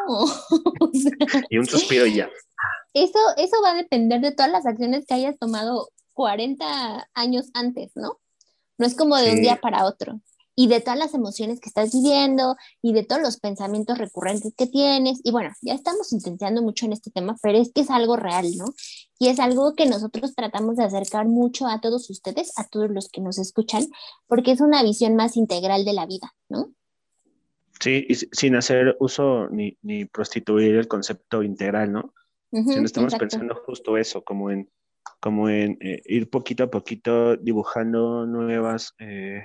No. 0.09 0.27
y 1.51 1.59
un 1.59 1.67
suspiro 1.67 2.07
y 2.07 2.17
ya. 2.17 2.29
Eso, 2.95 3.19
eso 3.37 3.57
va 3.63 3.71
a 3.71 3.75
depender 3.75 4.21
de 4.21 4.33
todas 4.33 4.51
las 4.51 4.67
acciones 4.67 5.05
que 5.07 5.15
hayas 5.15 5.39
tomado 5.39 5.91
40 6.15 7.09
años 7.15 7.51
antes, 7.55 7.93
¿no? 7.95 8.19
No 8.79 8.87
es 8.87 8.95
como 8.95 9.17
de 9.17 9.33
un 9.33 9.43
día 9.43 9.57
para 9.57 9.85
otro. 9.85 10.21
Y 10.55 10.69
de 10.69 10.81
todas 10.81 10.99
las 10.99 11.13
emociones 11.13 11.61
que 11.61 11.69
estás 11.69 11.93
viviendo 11.93 12.57
y 12.83 12.93
de 12.93 13.05
todos 13.05 13.21
los 13.21 13.39
pensamientos 13.39 13.99
recurrentes 13.99 14.55
que 14.57 14.67
tienes. 14.67 15.21
Y 15.23 15.31
bueno, 15.31 15.51
ya 15.61 15.75
estamos 15.75 16.13
intentando 16.13 16.63
mucho 16.63 16.87
en 16.87 16.93
este 16.93 17.11
tema, 17.11 17.37
pero 17.43 17.59
es 17.59 17.73
que 17.73 17.83
es 17.83 17.91
algo 17.91 18.17
real, 18.17 18.47
¿no? 18.57 18.67
Y 19.19 19.29
es 19.29 19.39
algo 19.39 19.75
que 19.75 19.87
nosotros 19.87 20.35
tratamos 20.35 20.77
de 20.77 20.85
acercar 20.85 21.27
mucho 21.27 21.67
a 21.67 21.81
todos 21.81 22.09
ustedes, 22.11 22.53
a 22.57 22.65
todos 22.65 22.91
los 22.91 23.09
que 23.09 23.21
nos 23.21 23.39
escuchan, 23.39 23.87
porque 24.27 24.53
es 24.53 24.61
una 24.61 24.83
visión 24.83 25.15
más 25.15 25.37
integral 25.37 25.85
de 25.85 25.93
la 25.93 26.07
vida, 26.07 26.33
¿no? 26.49 26.71
Sí, 27.81 28.07
y 28.09 28.15
sin 28.15 28.57
hacer 28.57 28.97
uso 29.01 29.49
ni, 29.51 29.77
ni 29.83 30.05
prostituir 30.07 30.77
el 30.77 30.89
concepto 30.89 31.43
integral, 31.43 31.93
¿no? 31.93 32.15
si 32.51 32.63
no 32.63 32.87
estamos 32.87 33.15
pensando 33.17 33.55
justo 33.55 33.99
eso, 33.99 34.23
como 34.23 34.51
en, 34.51 34.71
como 35.21 35.49
en 35.49 35.77
eh, 35.81 36.01
ir 36.07 36.31
poquito 36.31 36.65
a 36.65 36.71
poquito 36.71 37.37
dibujando 37.37 38.27
nuevas, 38.27 38.95
eh, 38.99 39.43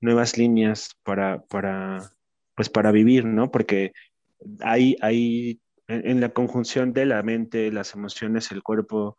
nuevas 0.00 0.36
líneas 0.38 0.96
para, 1.04 1.42
para, 1.42 2.12
pues 2.54 2.68
para 2.68 2.90
vivir, 2.90 3.24
¿no? 3.24 3.50
Porque 3.50 3.92
hay, 4.60 4.96
hay 5.00 5.60
en, 5.86 6.20
la 6.20 6.30
conjunción 6.30 6.92
de 6.92 7.06
la 7.06 7.22
mente, 7.22 7.70
las 7.70 7.94
emociones, 7.94 8.50
el 8.50 8.62
cuerpo 8.62 9.16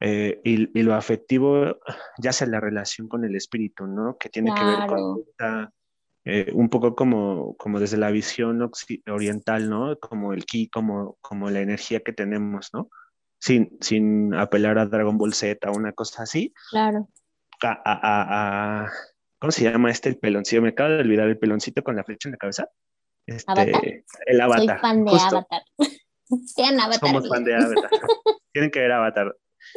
eh, 0.00 0.40
y, 0.44 0.78
y, 0.78 0.82
lo 0.82 0.94
afectivo, 0.94 1.78
ya 2.18 2.32
sea 2.32 2.46
la 2.46 2.60
relación 2.60 3.08
con 3.08 3.24
el 3.24 3.36
espíritu, 3.36 3.86
¿no? 3.86 4.16
Que 4.18 4.30
tiene 4.30 4.52
que 4.54 4.64
ver 4.64 4.86
con 4.86 5.24
eh, 6.24 6.50
un 6.52 6.68
poco 6.68 6.94
como, 6.94 7.56
como 7.56 7.80
desde 7.80 7.96
la 7.96 8.10
visión 8.10 8.60
oriental, 9.08 9.70
¿no? 9.70 9.98
Como 9.98 10.32
el 10.32 10.44
ki, 10.44 10.68
como, 10.68 11.16
como 11.20 11.50
la 11.50 11.60
energía 11.60 12.00
que 12.00 12.12
tenemos, 12.12 12.70
¿no? 12.72 12.90
Sin, 13.38 13.78
sin 13.80 14.34
apelar 14.34 14.78
a 14.78 14.86
Dragon 14.86 15.16
Ball 15.16 15.32
Z 15.32 15.70
o 15.70 15.76
una 15.76 15.92
cosa 15.92 16.24
así. 16.24 16.52
Claro. 16.70 17.08
A, 17.62 17.80
a, 17.84 18.90
¿Cómo 19.38 19.50
se 19.50 19.64
llama 19.64 19.90
este 19.90 20.10
el 20.10 20.18
peloncito? 20.18 20.60
Me 20.60 20.70
acabo 20.70 20.90
de 20.90 21.00
olvidar 21.00 21.28
el 21.28 21.38
peloncito 21.38 21.82
con 21.82 21.96
la 21.96 22.04
flecha 22.04 22.28
en 22.28 22.32
la 22.32 22.38
cabeza. 22.38 22.68
Este, 23.26 24.04
El 24.26 24.40
avatar. 24.40 24.80
Soy 24.80 24.90
fan 24.90 25.04
de 25.04 25.10
Avatar. 25.12 25.62
Sean 26.46 26.80
Avatar. 26.80 27.08
Somos 27.08 27.28
fan 27.28 27.44
de 27.44 27.54
Avatar. 27.54 27.90
Tienen 28.52 28.70
que 28.70 28.80
ver 28.80 28.92
Avatar. 28.92 29.36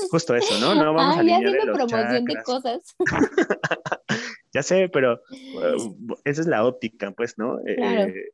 Justo 0.10 0.36
eso, 0.36 0.60
¿no? 0.60 0.76
No 0.76 0.94
vamos 0.94 1.18
a 1.18 1.20
alinear 1.20 1.54
ya 1.66 1.74
promoción 1.74 2.26
de 2.26 2.44
cosas. 2.44 2.96
ya 4.54 4.64
sé, 4.64 4.90
pero 4.90 5.22
uh, 5.32 6.16
esa 6.24 6.42
es 6.42 6.48
la 6.48 6.66
óptica, 6.66 7.12
pues, 7.12 7.38
¿no? 7.38 7.60
Eh, 7.66 8.32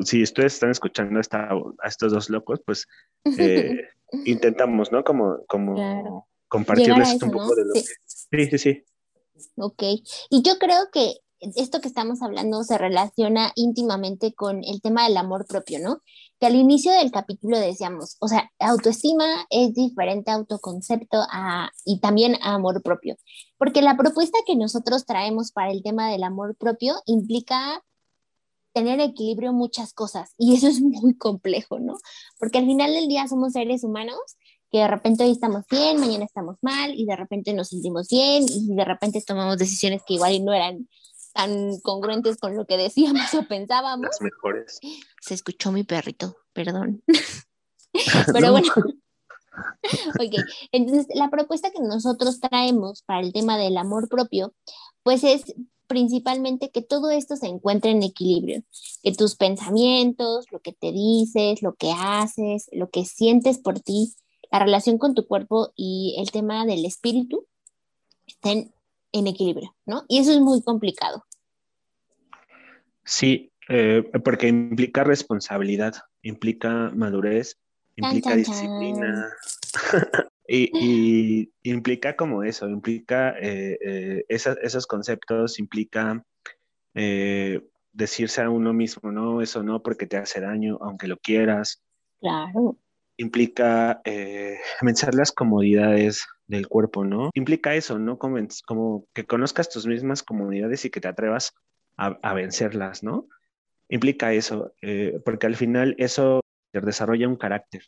si 0.00 0.22
ustedes 0.22 0.54
están 0.54 0.70
escuchando 0.70 1.20
a 1.20 1.88
estos 1.88 2.12
dos 2.12 2.30
locos, 2.30 2.60
pues 2.64 2.86
eh, 3.38 3.88
intentamos, 4.24 4.92
¿no? 4.92 5.04
Como, 5.04 5.44
como 5.46 6.28
compartirles 6.48 7.22
un 7.22 7.30
poco 7.30 7.54
de 7.54 7.64
lo 7.64 7.72
que... 7.72 7.80
Sí, 7.80 8.46
sí, 8.50 8.58
sí. 8.58 8.84
Ok, 9.56 9.82
y 10.30 10.42
yo 10.42 10.58
creo 10.58 10.90
que 10.92 11.14
esto 11.40 11.80
que 11.80 11.88
estamos 11.88 12.22
hablando 12.22 12.64
se 12.64 12.78
relaciona 12.78 13.52
íntimamente 13.54 14.34
con 14.34 14.64
el 14.64 14.80
tema 14.82 15.06
del 15.06 15.16
amor 15.16 15.46
propio, 15.46 15.78
¿no? 15.78 16.02
Que 16.40 16.46
al 16.46 16.54
inicio 16.54 16.92
del 16.92 17.10
capítulo 17.10 17.58
decíamos, 17.58 18.16
o 18.20 18.28
sea, 18.28 18.50
autoestima 18.60 19.46
es 19.50 19.74
diferente 19.74 20.30
a 20.30 20.34
autoconcepto 20.34 21.18
y 21.84 22.00
también 22.00 22.36
a 22.42 22.54
amor 22.54 22.82
propio, 22.82 23.16
porque 23.56 23.82
la 23.82 23.96
propuesta 23.96 24.38
que 24.46 24.54
nosotros 24.54 25.04
traemos 25.04 25.50
para 25.50 25.72
el 25.72 25.82
tema 25.82 26.10
del 26.10 26.22
amor 26.22 26.56
propio 26.56 26.94
implica 27.06 27.82
tener 28.72 29.00
equilibrio 29.00 29.52
muchas 29.52 29.92
cosas 29.92 30.34
y 30.38 30.54
eso 30.54 30.68
es 30.68 30.80
muy 30.80 31.16
complejo, 31.16 31.80
¿no? 31.80 31.94
Porque 32.38 32.58
al 32.58 32.66
final 32.66 32.92
del 32.92 33.08
día 33.08 33.26
somos 33.26 33.52
seres 33.54 33.82
humanos 33.82 34.18
que 34.70 34.78
de 34.78 34.88
repente 34.88 35.24
hoy 35.24 35.30
estamos 35.30 35.64
bien, 35.70 35.98
mañana 35.98 36.24
estamos 36.24 36.56
mal 36.60 36.92
y 36.94 37.06
de 37.06 37.16
repente 37.16 37.54
nos 37.54 37.68
sentimos 37.68 38.08
bien 38.08 38.44
y 38.48 38.74
de 38.74 38.84
repente 38.84 39.22
tomamos 39.26 39.56
decisiones 39.56 40.02
que 40.06 40.14
igual 40.14 40.44
no 40.44 40.52
eran 40.52 40.86
tan 41.38 41.78
congruentes 41.82 42.36
con 42.36 42.56
lo 42.56 42.66
que 42.66 42.76
decíamos 42.76 43.32
o 43.34 43.44
pensábamos. 43.44 44.08
Las 44.10 44.20
mejores. 44.20 44.80
Se 45.20 45.34
escuchó 45.34 45.70
mi 45.70 45.84
perrito, 45.84 46.36
perdón. 46.52 47.04
Pero 48.32 48.50
bueno. 48.50 48.72
ok, 48.76 50.34
entonces 50.72 51.06
la 51.14 51.30
propuesta 51.30 51.70
que 51.70 51.80
nosotros 51.80 52.40
traemos 52.40 53.02
para 53.02 53.20
el 53.20 53.32
tema 53.32 53.56
del 53.56 53.76
amor 53.76 54.08
propio, 54.08 54.52
pues 55.04 55.22
es 55.22 55.54
principalmente 55.86 56.70
que 56.70 56.82
todo 56.82 57.10
esto 57.10 57.36
se 57.36 57.46
encuentre 57.46 57.92
en 57.92 58.02
equilibrio, 58.02 58.64
que 59.04 59.12
tus 59.12 59.36
pensamientos, 59.36 60.46
lo 60.50 60.58
que 60.58 60.72
te 60.72 60.90
dices, 60.90 61.62
lo 61.62 61.76
que 61.76 61.92
haces, 61.96 62.68
lo 62.72 62.90
que 62.90 63.04
sientes 63.04 63.58
por 63.58 63.78
ti, 63.78 64.12
la 64.50 64.58
relación 64.58 64.98
con 64.98 65.14
tu 65.14 65.26
cuerpo 65.26 65.72
y 65.76 66.16
el 66.18 66.32
tema 66.32 66.66
del 66.66 66.84
espíritu 66.84 67.46
estén 68.26 68.74
en 69.12 69.28
equilibrio, 69.28 69.74
¿no? 69.86 70.04
Y 70.08 70.18
eso 70.18 70.32
es 70.32 70.40
muy 70.40 70.62
complicado. 70.62 71.24
Sí, 73.08 73.50
eh, 73.70 74.04
porque 74.22 74.48
implica 74.48 75.02
responsabilidad, 75.02 75.94
implica 76.20 76.90
madurez, 76.94 77.58
implica 77.96 78.36
disciplina 78.36 79.30
y, 80.46 81.50
implica 81.62 82.16
como 82.16 82.42
eso, 82.42 82.68
implica 82.68 83.34
eh, 83.40 83.78
eh, 83.82 84.24
esos 84.28 84.86
conceptos, 84.86 85.58
implica 85.58 86.22
decirse 87.92 88.42
a 88.42 88.50
uno 88.50 88.74
mismo, 88.74 89.10
no, 89.10 89.40
eso 89.40 89.62
no 89.62 89.82
porque 89.82 90.06
te 90.06 90.18
hace 90.18 90.40
daño, 90.40 90.76
aunque 90.82 91.06
lo 91.06 91.16
quieras. 91.16 91.82
Claro. 92.20 92.76
Implica 93.16 94.02
vencer 94.82 95.14
las 95.14 95.32
comodidades 95.32 96.26
del 96.46 96.68
cuerpo, 96.68 97.04
¿no? 97.04 97.30
Implica 97.34 97.74
eso, 97.74 97.98
¿no? 97.98 98.18
Como, 98.18 98.36
como 98.66 99.06
que 99.14 99.24
conozcas 99.24 99.70
tus 99.70 99.86
mismas 99.86 100.22
comodidades 100.22 100.84
y 100.84 100.90
que 100.90 101.00
te 101.00 101.08
atrevas 101.08 101.54
a, 101.98 102.34
vencerlas, 102.34 103.02
¿no? 103.02 103.28
Implica 103.88 104.32
eso, 104.32 104.72
eh, 104.82 105.20
porque 105.24 105.46
al 105.46 105.56
final 105.56 105.94
eso 105.98 106.40
desarrolla 106.72 107.28
un 107.28 107.36
carácter. 107.36 107.82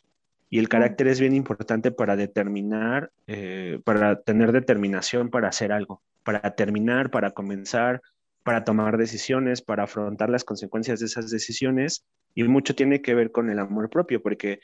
Y 0.49 0.59
el 0.59 0.67
carácter 0.67 1.07
es 1.07 1.19
bien 1.19 1.33
importante 1.33 1.91
para 1.91 2.17
determinar, 2.17 3.11
eh, 3.27 3.79
para 3.85 4.21
tener 4.21 4.51
determinación 4.51 5.29
para 5.29 5.47
hacer 5.47 5.71
algo, 5.71 6.01
para 6.23 6.55
terminar, 6.55 7.09
para 7.09 7.31
comenzar, 7.31 8.01
para 8.43 8.65
tomar 8.65 8.97
decisiones, 8.97 9.61
para 9.61 9.83
afrontar 9.83 10.29
las 10.29 10.43
consecuencias 10.43 10.99
de 10.99 11.05
esas 11.05 11.31
decisiones. 11.31 12.03
Y 12.35 12.43
mucho 12.43 12.75
tiene 12.75 13.01
que 13.01 13.15
ver 13.15 13.31
con 13.31 13.49
el 13.49 13.59
amor 13.59 13.89
propio, 13.89 14.21
porque 14.21 14.59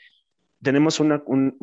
tenemos 0.62 1.00
una, 1.00 1.22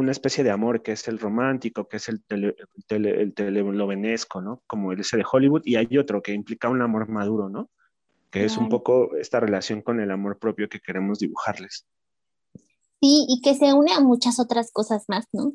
especie 0.10 0.44
de 0.44 0.52
amor 0.52 0.82
que 0.82 0.94
es 0.94 1.08
el 1.08 1.20
romántico, 1.20 1.88
que 1.88 1.98
es 1.98 2.10
el, 2.10 2.24
tele, 2.24 2.56
el, 2.90 3.34
telenovenesco, 3.34 4.42
¿no? 4.42 4.64
Como 4.66 4.92
el 4.92 5.02
ese 5.02 5.18
de 5.18 5.26
Hollywood, 5.30 5.62
y 5.66 5.76
hay 5.76 5.98
otro 5.98 6.22
que 6.22 6.34
implica 6.34 6.70
un 6.70 6.82
amor 6.82 7.10
maduro, 7.10 7.50
¿no? 7.50 7.70
Que 8.36 8.46
es 8.46 8.58
un 8.58 8.70
poco 8.70 9.16
esta 9.16 9.40
relación 9.40 9.82
con 9.82 10.00
el 10.00 10.12
amor 10.12 10.40
propio 10.40 10.68
que 10.68 10.80
queremos 10.80 11.20
dibujarles. 11.20 11.86
Sí, 13.02 13.26
y 13.30 13.42
que 13.42 13.56
se 13.56 13.74
une 13.74 13.94
a 13.94 14.00
muchas 14.00 14.40
otras 14.40 14.72
cosas 14.72 15.06
más, 15.08 15.26
¿no? 15.32 15.54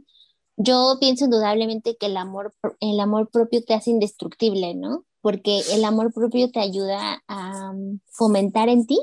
Yo 0.57 0.97
pienso 0.99 1.25
indudablemente 1.25 1.97
que 1.99 2.07
el 2.07 2.17
amor, 2.17 2.55
el 2.81 3.01
amor 3.01 3.31
propio 3.31 3.65
te 3.65 3.75
hace 3.75 3.91
indestructible, 3.91 4.75
¿no? 4.75 5.05
Porque 5.21 5.61
el 5.73 5.85
amor 5.85 6.13
propio 6.13 6.51
te 6.51 6.61
ayuda 6.61 7.23
a 7.29 7.73
mm, 7.73 8.01
fomentar 8.13 8.69
en 8.69 8.87
ti 8.87 8.99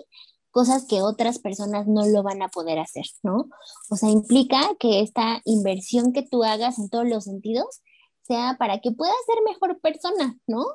cosas 0.52 0.88
que 0.88 1.04
otras 1.04 1.38
personas 1.38 1.86
no 1.86 2.06
lo 2.08 2.24
van 2.24 2.42
a 2.42 2.48
poder 2.48 2.80
hacer, 2.80 3.06
¿no? 3.22 3.48
O 3.92 3.96
sea, 3.96 4.10
implica 4.10 4.60
que 4.80 5.02
esta 5.02 5.42
inversión 5.46 6.14
que 6.14 6.24
tú 6.24 6.44
hagas 6.44 6.80
en 6.80 6.90
todos 6.90 7.08
los 7.08 7.26
sentidos 7.26 7.82
sea 8.24 8.56
para 8.58 8.80
que 8.80 8.92
puedas 8.92 9.16
ser 9.28 9.44
mejor 9.44 9.80
persona, 9.82 10.36
¿no? 10.48 10.66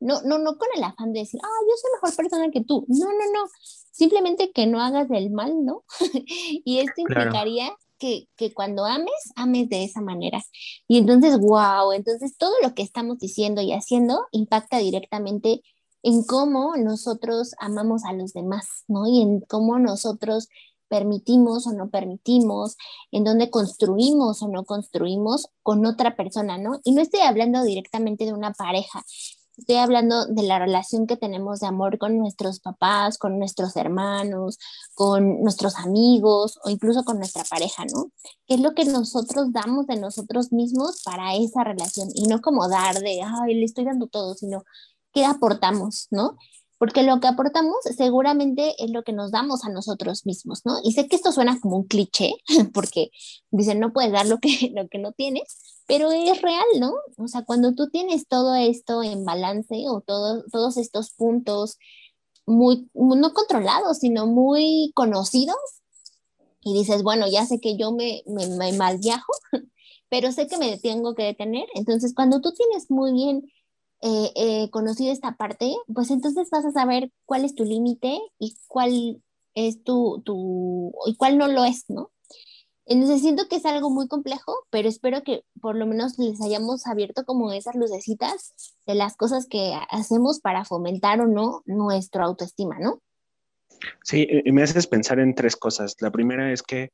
No, 0.00 0.20
no, 0.22 0.38
no 0.38 0.56
con 0.58 0.68
el 0.76 0.82
afán 0.82 1.12
de 1.12 1.20
decir, 1.20 1.40
ah, 1.42 1.64
yo 1.68 1.74
soy 1.80 1.90
mejor 1.94 2.16
persona 2.16 2.50
que 2.50 2.64
tú. 2.64 2.84
No, 2.88 3.06
no, 3.06 3.32
no. 3.32 3.48
Simplemente 3.92 4.52
que 4.52 4.66
no 4.66 4.80
hagas 4.80 5.08
del 5.08 5.30
mal, 5.30 5.64
¿no? 5.64 5.84
y 6.64 6.78
esto 6.78 7.00
implicaría 7.00 7.72
que, 7.98 8.28
que, 8.36 8.52
cuando 8.52 8.84
ames, 8.84 9.32
ames 9.36 9.68
de 9.68 9.84
esa 9.84 10.00
manera. 10.00 10.42
Y 10.88 10.98
entonces, 10.98 11.38
wow, 11.38 11.92
entonces 11.92 12.36
todo 12.36 12.52
lo 12.62 12.74
que 12.74 12.82
estamos 12.82 13.18
diciendo 13.18 13.62
y 13.62 13.72
haciendo 13.72 14.26
impacta 14.32 14.78
directamente 14.78 15.62
en 16.02 16.22
cómo 16.24 16.76
nosotros 16.76 17.54
amamos 17.58 18.04
a 18.04 18.12
los 18.12 18.34
demás, 18.34 18.84
¿no? 18.88 19.06
Y 19.06 19.22
en 19.22 19.40
cómo 19.40 19.78
nosotros 19.78 20.48
permitimos 20.88 21.66
o 21.66 21.72
no 21.72 21.88
permitimos, 21.90 22.76
en 23.10 23.24
dónde 23.24 23.50
construimos 23.50 24.42
o 24.42 24.48
no 24.48 24.64
construimos 24.64 25.48
con 25.62 25.84
otra 25.86 26.14
persona, 26.14 26.58
¿no? 26.58 26.80
Y 26.84 26.92
no 26.92 27.00
estoy 27.00 27.20
hablando 27.20 27.62
directamente 27.64 28.26
de 28.26 28.32
una 28.32 28.52
pareja, 28.52 29.02
estoy 29.56 29.76
hablando 29.76 30.26
de 30.26 30.42
la 30.42 30.58
relación 30.58 31.06
que 31.06 31.16
tenemos 31.16 31.60
de 31.60 31.66
amor 31.66 31.98
con 31.98 32.18
nuestros 32.18 32.60
papás, 32.60 33.18
con 33.18 33.38
nuestros 33.38 33.76
hermanos, 33.76 34.58
con 34.94 35.42
nuestros 35.42 35.76
amigos 35.76 36.58
o 36.64 36.70
incluso 36.70 37.04
con 37.04 37.18
nuestra 37.18 37.44
pareja, 37.44 37.84
¿no? 37.84 38.10
¿Qué 38.46 38.54
es 38.54 38.60
lo 38.60 38.74
que 38.74 38.84
nosotros 38.84 39.52
damos 39.52 39.86
de 39.86 39.96
nosotros 39.96 40.52
mismos 40.52 41.02
para 41.04 41.34
esa 41.34 41.64
relación? 41.64 42.08
Y 42.14 42.26
no 42.26 42.40
como 42.40 42.68
dar 42.68 42.98
de, 43.00 43.22
ay, 43.22 43.54
le 43.54 43.64
estoy 43.64 43.84
dando 43.84 44.06
todo, 44.06 44.34
sino 44.34 44.64
qué 45.12 45.24
aportamos, 45.24 46.08
¿no? 46.10 46.36
Porque 46.84 47.02
lo 47.02 47.18
que 47.18 47.28
aportamos 47.28 47.76
seguramente 47.96 48.74
es 48.76 48.90
lo 48.90 49.04
que 49.04 49.14
nos 49.14 49.30
damos 49.30 49.64
a 49.64 49.70
nosotros 49.70 50.26
mismos, 50.26 50.66
¿no? 50.66 50.76
Y 50.84 50.92
sé 50.92 51.08
que 51.08 51.16
esto 51.16 51.32
suena 51.32 51.58
como 51.58 51.78
un 51.78 51.84
cliché, 51.84 52.34
porque 52.74 53.10
dicen, 53.50 53.80
no 53.80 53.94
puedes 53.94 54.12
dar 54.12 54.26
lo 54.26 54.38
que, 54.38 54.48
lo 54.76 54.86
que 54.88 54.98
no 54.98 55.12
tienes, 55.12 55.80
pero 55.86 56.12
es 56.12 56.42
real, 56.42 56.66
¿no? 56.78 56.92
O 57.16 57.26
sea, 57.26 57.42
cuando 57.42 57.74
tú 57.74 57.88
tienes 57.88 58.28
todo 58.28 58.54
esto 58.54 59.02
en 59.02 59.24
balance 59.24 59.84
o 59.88 60.02
todo, 60.02 60.44
todos 60.52 60.76
estos 60.76 61.12
puntos 61.12 61.78
muy, 62.44 62.90
no 62.92 63.32
controlados, 63.32 64.00
sino 64.00 64.26
muy 64.26 64.92
conocidos, 64.94 65.56
y 66.60 66.74
dices, 66.74 67.02
bueno, 67.02 67.26
ya 67.30 67.46
sé 67.46 67.60
que 67.60 67.78
yo 67.78 67.92
me, 67.92 68.22
me, 68.26 68.46
me 68.46 68.74
mal 68.74 68.98
viajo, 68.98 69.32
pero 70.10 70.32
sé 70.32 70.48
que 70.48 70.58
me 70.58 70.76
tengo 70.76 71.14
que 71.14 71.22
detener. 71.22 71.64
Entonces, 71.76 72.12
cuando 72.14 72.42
tú 72.42 72.52
tienes 72.52 72.90
muy 72.90 73.14
bien 73.14 73.50
eh, 74.06 74.32
eh, 74.36 74.70
conocido 74.70 75.10
esta 75.10 75.34
parte, 75.34 75.74
pues 75.94 76.10
entonces 76.10 76.50
vas 76.50 76.66
a 76.66 76.72
saber 76.72 77.10
cuál 77.24 77.42
es 77.46 77.54
tu 77.54 77.64
límite 77.64 78.20
y 78.38 78.54
cuál 78.68 79.22
es 79.54 79.82
tu, 79.82 80.20
tu, 80.26 80.92
y 81.06 81.16
cuál 81.16 81.38
no 81.38 81.48
lo 81.48 81.64
es, 81.64 81.86
¿no? 81.88 82.10
Entonces 82.84 83.22
siento 83.22 83.48
que 83.48 83.56
es 83.56 83.64
algo 83.64 83.88
muy 83.88 84.06
complejo, 84.06 84.66
pero 84.68 84.90
espero 84.90 85.22
que 85.22 85.44
por 85.58 85.74
lo 85.74 85.86
menos 85.86 86.18
les 86.18 86.38
hayamos 86.42 86.86
abierto 86.86 87.24
como 87.24 87.50
esas 87.54 87.76
lucecitas 87.76 88.52
de 88.86 88.94
las 88.94 89.16
cosas 89.16 89.46
que 89.46 89.72
hacemos 89.88 90.38
para 90.38 90.66
fomentar 90.66 91.22
o 91.22 91.26
no 91.26 91.62
nuestra 91.64 92.24
autoestima, 92.24 92.78
¿no? 92.78 93.00
Sí, 94.02 94.28
me 94.52 94.62
haces 94.62 94.86
pensar 94.86 95.18
en 95.18 95.34
tres 95.34 95.56
cosas. 95.56 95.96
La 96.00 96.10
primera 96.10 96.52
es 96.52 96.62
que 96.62 96.90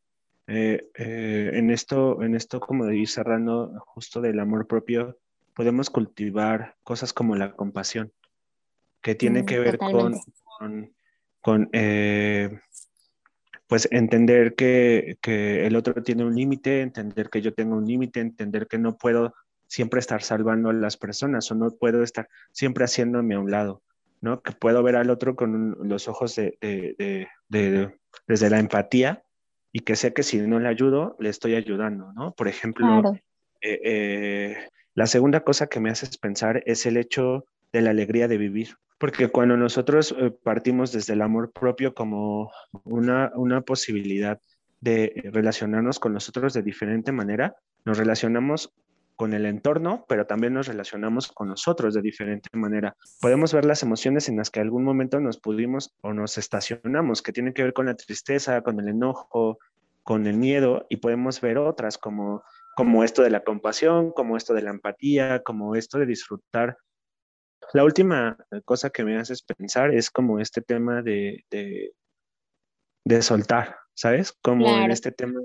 eh, 0.46 0.88
en 0.94 1.70
esto, 1.70 2.22
en 2.22 2.36
esto 2.36 2.60
como 2.60 2.86
de 2.86 2.98
ir 2.98 3.08
cerrando 3.08 3.72
justo 3.84 4.20
del 4.20 4.38
amor 4.38 4.68
propio, 4.68 5.18
podemos 5.54 5.90
cultivar 5.90 6.76
cosas 6.82 7.12
como 7.12 7.36
la 7.36 7.52
compasión, 7.52 8.12
que 9.00 9.14
tiene 9.14 9.42
mm, 9.42 9.46
que 9.46 9.58
ver 9.58 9.78
con, 9.78 10.14
con, 11.40 11.68
eh, 11.72 12.60
pues 13.66 13.88
entender 13.90 14.54
que, 14.54 15.16
el 15.24 15.76
otro 15.76 16.02
tiene 16.02 16.24
un 16.24 16.34
límite, 16.34 16.82
entender 16.82 17.30
que 17.30 17.40
yo 17.40 17.54
tengo 17.54 17.76
un 17.76 17.86
límite, 17.86 18.20
entender 18.20 18.66
que 18.66 18.78
no 18.78 18.96
puedo 18.96 19.34
siempre 19.66 20.00
estar 20.00 20.22
salvando 20.22 20.70
a 20.70 20.72
las 20.72 20.96
personas 20.96 21.50
o 21.50 21.54
no 21.54 21.70
puedo 21.70 22.02
estar 22.02 22.28
siempre 22.52 22.84
haciéndome 22.84 23.36
a 23.36 23.40
un 23.40 23.50
lado, 23.50 23.82
¿no? 24.20 24.42
Que 24.42 24.52
puedo 24.52 24.82
ver 24.82 24.96
al 24.96 25.10
otro 25.10 25.36
con 25.36 25.76
los 25.88 26.08
ojos 26.08 26.34
de, 26.34 27.28
desde 27.48 28.50
la 28.50 28.58
empatía 28.58 29.22
y 29.72 29.80
que 29.80 29.94
sé 29.94 30.12
que 30.12 30.24
si 30.24 30.38
no 30.38 30.58
le 30.58 30.68
ayudo, 30.68 31.16
le 31.20 31.28
estoy 31.28 31.54
ayudando, 31.54 32.12
¿no? 32.12 32.32
Por 32.32 32.48
ejemplo, 32.48 33.02
eh, 33.60 33.80
eh, 33.84 34.56
la 34.94 35.06
segunda 35.06 35.40
cosa 35.40 35.68
que 35.68 35.80
me 35.80 35.90
haces 35.90 36.18
pensar 36.18 36.62
es 36.66 36.86
el 36.86 36.96
hecho 36.96 37.44
de 37.72 37.82
la 37.82 37.90
alegría 37.90 38.28
de 38.28 38.38
vivir, 38.38 38.76
porque 38.98 39.28
cuando 39.28 39.56
nosotros 39.56 40.14
eh, 40.18 40.30
partimos 40.30 40.92
desde 40.92 41.12
el 41.12 41.22
amor 41.22 41.52
propio 41.52 41.94
como 41.94 42.50
una, 42.84 43.30
una 43.34 43.60
posibilidad 43.62 44.40
de 44.80 45.30
relacionarnos 45.32 45.98
con 45.98 46.12
nosotros 46.12 46.52
de 46.54 46.62
diferente 46.62 47.12
manera, 47.12 47.54
nos 47.84 47.98
relacionamos 47.98 48.72
con 49.20 49.34
el 49.34 49.44
entorno, 49.44 50.06
pero 50.08 50.26
también 50.26 50.54
nos 50.54 50.66
relacionamos 50.66 51.28
con 51.28 51.48
nosotros 51.48 51.92
de 51.92 52.00
diferente 52.00 52.48
manera. 52.54 52.96
Podemos 53.20 53.52
ver 53.52 53.66
las 53.66 53.82
emociones 53.82 54.30
en 54.30 54.38
las 54.38 54.50
que 54.50 54.60
algún 54.60 54.82
momento 54.82 55.20
nos 55.20 55.38
pudimos 55.38 55.94
o 56.00 56.14
nos 56.14 56.38
estacionamos, 56.38 57.20
que 57.20 57.32
tienen 57.32 57.52
que 57.52 57.62
ver 57.62 57.74
con 57.74 57.84
la 57.84 57.96
tristeza, 57.96 58.62
con 58.62 58.80
el 58.80 58.88
enojo, 58.88 59.58
con 60.02 60.26
el 60.26 60.38
miedo, 60.38 60.86
y 60.88 60.96
podemos 60.96 61.42
ver 61.42 61.58
otras 61.58 61.98
como 61.98 62.42
como 62.80 63.04
esto 63.04 63.22
de 63.22 63.28
la 63.28 63.44
compasión, 63.44 64.10
como 64.10 64.38
esto 64.38 64.54
de 64.54 64.62
la 64.62 64.70
empatía, 64.70 65.42
como 65.42 65.76
esto 65.76 65.98
de 65.98 66.06
disfrutar. 66.06 66.78
La 67.74 67.84
última 67.84 68.38
cosa 68.64 68.88
que 68.88 69.04
me 69.04 69.18
haces 69.18 69.42
pensar 69.42 69.94
es 69.94 70.10
como 70.10 70.40
este 70.40 70.62
tema 70.62 71.02
de, 71.02 71.44
de, 71.50 73.22
soltar, 73.22 73.76
¿sabes? 73.92 74.32
Como 74.40 74.66
en 74.78 74.90
este 74.90 75.12
tema 75.12 75.42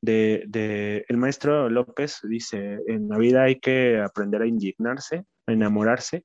de, 0.00 0.44
de, 0.46 1.04
el 1.08 1.16
maestro 1.16 1.68
López 1.68 2.20
dice, 2.22 2.78
en 2.86 3.08
la 3.08 3.18
vida 3.18 3.42
hay 3.42 3.58
que 3.58 4.00
aprender 4.00 4.42
a 4.42 4.46
indignarse, 4.46 5.24
a 5.48 5.52
enamorarse 5.52 6.24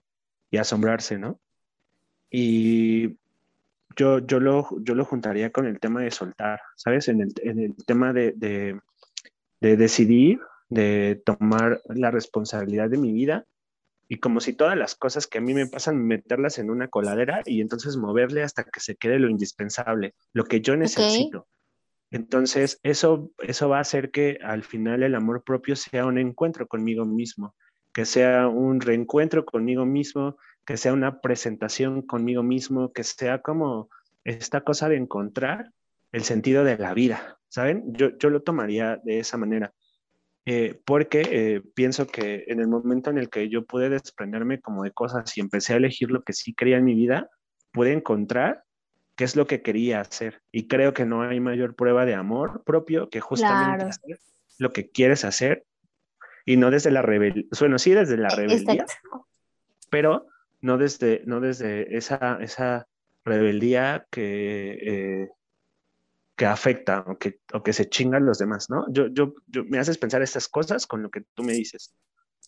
y 0.52 0.58
asombrarse, 0.58 1.18
¿no? 1.18 1.42
Y 2.30 3.18
yo, 3.96 4.20
yo, 4.20 4.40
lo, 4.40 4.70
yo 4.84 4.94
lo 4.94 5.04
juntaría 5.04 5.52
con 5.52 5.66
el 5.66 5.80
tema 5.80 6.04
de 6.04 6.12
soltar, 6.12 6.62
¿sabes? 6.76 7.08
En 7.08 7.22
el, 7.22 7.34
en 7.42 7.60
el 7.60 7.76
tema 7.88 8.14
de, 8.14 8.34
de 8.36 8.80
decidir, 9.62 10.40
de 10.70 11.22
tomar 11.26 11.82
la 11.88 12.12
responsabilidad 12.12 12.90
de 12.90 12.98
mi 12.98 13.12
vida 13.12 13.46
y 14.10 14.18
como 14.18 14.40
si 14.40 14.54
todas 14.54 14.78
las 14.78 14.96
cosas 14.96 15.28
que 15.28 15.40
a 15.40 15.42
mí 15.42 15.54
me 15.54 15.68
pasan, 15.68 16.06
meterlas 16.06 16.60
en 16.60 16.70
una 16.70 16.88
coladera 16.88 17.42
y 17.46 17.62
entonces 17.62 17.98
moverle 17.98 18.44
hasta 18.44 18.64
que 18.64 18.80
se 18.80 18.96
quede 18.96 19.20
lo 19.20 19.30
indispensable, 19.30 20.16
lo 20.34 20.46
que 20.46 20.62
yo 20.62 20.78
necesito. 20.78 21.48
Entonces, 22.10 22.80
eso, 22.84 23.32
eso 23.40 23.68
va 23.68 23.80
a 23.80 23.82
hacer 23.82 24.12
que 24.12 24.40
al 24.42 24.64
final 24.64 25.04
el 25.04 25.14
amor 25.14 25.44
propio 25.44 25.76
sea 25.76 26.06
un 26.06 26.18
encuentro 26.18 26.68
conmigo 26.68 27.06
mismo, 27.06 27.54
que 27.94 28.06
sea 28.06 28.48
un 28.48 28.80
reencuentro 28.80 29.44
conmigo 29.44 29.86
mismo, 29.86 30.38
que 30.66 30.78
sea 30.78 30.94
una 30.94 31.20
presentación 31.20 32.02
conmigo 32.02 32.44
mismo, 32.44 32.94
que 32.94 33.04
sea 33.04 33.42
como 33.42 33.90
esta 34.24 34.62
cosa 34.62 34.88
de 34.88 34.96
encontrar 34.96 35.72
el 36.14 36.24
sentido 36.24 36.64
de 36.64 36.78
la 36.78 36.94
vida, 36.94 37.37
¿saben? 37.50 37.94
Yo, 37.94 38.18
yo 38.18 38.30
lo 38.30 38.42
tomaría 38.42 39.00
de 39.04 39.20
esa 39.20 39.38
manera, 39.38 39.74
eh, 40.46 40.80
porque 40.86 41.28
eh, 41.30 41.62
pienso 41.76 42.08
que 42.08 42.46
en 42.48 42.62
el 42.62 42.68
momento 42.68 43.10
en 43.10 43.18
el 43.18 43.30
que 43.30 43.50
yo 43.50 43.66
pude 43.66 43.90
desprenderme 43.90 44.62
como 44.62 44.84
de 44.84 44.92
cosas 44.92 45.38
y 45.38 45.42
empecé 45.42 45.74
a 45.74 45.78
elegir 45.78 46.10
lo 46.10 46.24
que 46.24 46.32
sí 46.32 46.54
quería 46.54 46.78
en 46.78 46.86
mi 46.86 46.96
vida, 46.96 47.30
pude 47.74 47.92
encontrar 47.92 48.64
qué 49.18 49.26
es 49.26 49.36
lo 49.36 49.46
que 49.46 49.62
quería 49.62 50.00
hacer. 50.00 50.42
Y 50.54 50.68
creo 50.68 50.94
que 50.94 51.06
no 51.06 51.22
hay 51.22 51.42
mayor 51.42 51.76
prueba 51.76 52.06
de 52.06 52.16
amor 52.16 52.64
propio 52.64 53.10
que 53.10 53.20
justamente 53.20 53.86
hacer 53.86 54.20
lo 54.58 54.72
que 54.72 54.90
quieres 54.90 55.26
hacer 55.26 55.66
y 56.46 56.56
no 56.56 56.72
desde 56.72 56.92
la 56.92 57.02
rebeldía, 57.02 57.44
bueno, 57.60 57.78
sí 57.78 57.92
desde 57.92 58.16
la 58.16 58.30
e, 58.30 58.36
rebeldía, 58.36 58.86
pero 59.90 60.28
no 60.62 60.78
desde, 60.78 61.24
no 61.26 61.42
desde 61.42 61.98
esa, 61.98 62.38
esa 62.42 62.88
rebeldía 63.26 64.08
que... 64.10 64.78
Eh, 64.82 65.30
que 66.38 66.46
afecta 66.46 67.04
o 67.08 67.18
que, 67.18 67.42
o 67.52 67.64
que 67.64 67.74
se 67.74 67.90
chingan 67.90 68.26
los 68.26 68.38
demás, 68.38 68.70
¿no? 68.70 68.86
Yo, 68.90 69.08
yo, 69.08 69.34
yo, 69.48 69.66
me 69.66 69.80
haces 69.80 69.98
pensar 69.98 70.22
estas 70.22 70.48
cosas 70.48 70.86
con 70.86 71.02
lo 71.02 71.10
que 71.10 71.22
tú 71.34 71.44
me 71.44 71.54
dices. 71.54 71.94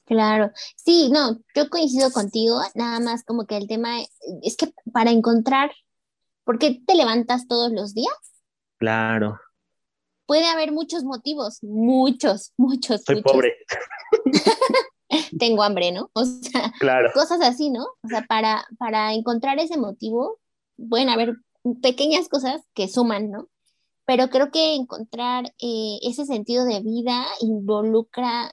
Claro, 0.06 0.52
sí, 0.76 1.10
no, 1.12 1.40
yo 1.56 1.70
coincido 1.70 2.12
contigo, 2.12 2.62
nada 2.76 3.00
más 3.00 3.24
como 3.24 3.46
que 3.46 3.58
el 3.58 3.68
tema 3.68 4.00
es 4.44 4.56
que 4.56 4.72
para 4.94 5.12
encontrar, 5.12 5.72
¿por 6.44 6.60
qué 6.60 6.82
te 6.86 6.96
levantas 6.96 7.48
todos 7.48 7.72
los 7.72 7.96
días? 7.96 8.14
Claro. 8.78 9.40
Puede 10.28 10.48
haber 10.48 10.72
muchos 10.72 11.04
motivos, 11.04 11.64
muchos, 11.64 12.54
muchos. 12.58 13.04
Soy 13.04 13.24
pobre. 13.24 13.56
Tengo 15.40 15.64
hambre, 15.64 15.92
¿no? 15.92 16.12
O 16.14 16.26
sea, 16.26 16.72
claro. 16.80 17.10
cosas 17.14 17.42
así, 17.42 17.72
¿no? 17.72 17.86
O 18.04 18.08
sea, 18.08 18.22
para, 18.28 18.66
para 18.78 19.14
encontrar 19.14 19.58
ese 19.58 19.78
motivo, 19.78 20.40
pueden 20.90 21.10
haber 21.10 21.38
pequeñas 21.82 22.30
cosas 22.30 22.62
que 22.76 22.88
suman, 22.88 23.32
¿no? 23.32 23.50
Pero 24.10 24.28
creo 24.32 24.50
que 24.50 24.74
encontrar 24.74 25.54
eh, 25.62 26.00
ese 26.02 26.26
sentido 26.26 26.66
de 26.66 26.80
vida 26.80 27.28
involucra 27.42 28.52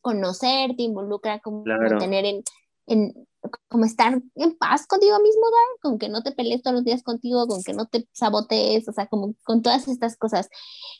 conocerte, 0.00 0.84
involucra 0.84 1.40
como 1.40 1.64
tener 1.98 2.24
en, 2.24 2.44
en 2.86 3.26
como 3.66 3.84
estar 3.84 4.22
en 4.36 4.56
paz 4.56 4.86
contigo 4.86 5.18
mismo, 5.18 5.42
con 5.82 5.98
que 5.98 6.08
no 6.08 6.22
te 6.22 6.30
pelees 6.30 6.62
todos 6.62 6.76
los 6.76 6.84
días 6.84 7.02
contigo, 7.02 7.48
con 7.48 7.64
que 7.64 7.72
no 7.72 7.86
te 7.86 8.08
sabotees, 8.12 8.88
o 8.88 8.92
sea, 8.92 9.08
como 9.08 9.34
con 9.42 9.62
todas 9.62 9.88
estas 9.88 10.16
cosas, 10.16 10.48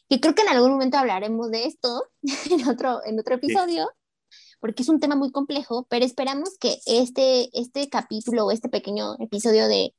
que 0.08 0.18
creo 0.18 0.34
que 0.34 0.42
en 0.42 0.48
algún 0.48 0.72
momento 0.72 0.98
hablaremos 0.98 1.48
de 1.52 1.66
esto 1.66 2.02
en 2.50 2.68
otro, 2.68 3.04
en 3.04 3.20
otro 3.20 3.36
episodio, 3.36 3.88
porque 4.58 4.82
es 4.82 4.88
un 4.88 4.98
tema 4.98 5.14
muy 5.14 5.30
complejo, 5.30 5.86
pero 5.88 6.04
esperamos 6.04 6.58
que 6.58 6.78
este, 6.84 7.48
este 7.56 7.88
capítulo 7.88 8.46
o 8.46 8.50
este 8.50 8.68
pequeño 8.68 9.14
episodio 9.20 9.68
de, 9.68 9.94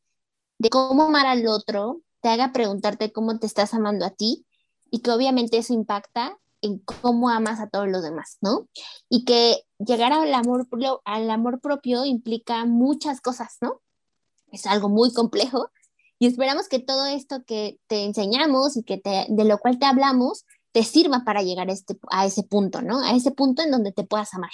de 0.57 0.69
cómo 0.69 1.03
amar 1.03 1.27
al 1.27 1.47
otro 1.47 2.01
te 2.21 2.29
haga 2.29 2.51
preguntarte 2.51 3.11
cómo 3.11 3.39
te 3.39 3.47
estás 3.47 3.73
amando 3.73 4.05
a 4.05 4.11
ti 4.11 4.45
y 4.91 4.99
que 4.99 5.11
obviamente 5.11 5.57
eso 5.57 5.73
impacta 5.73 6.37
en 6.61 6.79
cómo 6.79 7.29
amas 7.29 7.59
a 7.59 7.69
todos 7.69 7.87
los 7.87 8.03
demás, 8.03 8.37
¿no? 8.41 8.67
Y 9.07 9.23
que 9.23 9.63
llegar 9.77 10.11
al 10.11 10.33
amor, 10.33 10.67
al 11.05 11.29
amor 11.29 11.61
propio 11.61 12.05
implica 12.05 12.65
muchas 12.65 13.21
cosas, 13.21 13.57
¿no? 13.61 13.81
Es 14.51 14.65
algo 14.65 14.89
muy 14.89 15.13
complejo 15.13 15.69
y 16.17 16.27
esperamos 16.27 16.67
que 16.67 16.79
todo 16.79 17.05
esto 17.05 17.43
que 17.45 17.79
te 17.87 18.03
enseñamos 18.03 18.75
y 18.75 18.83
que 18.83 18.97
te, 18.97 19.25
de 19.29 19.45
lo 19.45 19.57
cual 19.57 19.79
te 19.79 19.85
hablamos 19.85 20.45
te 20.71 20.83
sirva 20.83 21.23
para 21.25 21.41
llegar 21.41 21.69
a, 21.69 21.73
este, 21.73 21.97
ese 22.25 22.43
punto, 22.43 22.81
¿no? 22.81 23.01
A 23.01 23.15
ese 23.15 23.31
punto 23.31 23.63
en 23.63 23.71
donde 23.71 23.91
te 23.91 24.03
puedas 24.03 24.33
amar. 24.33 24.51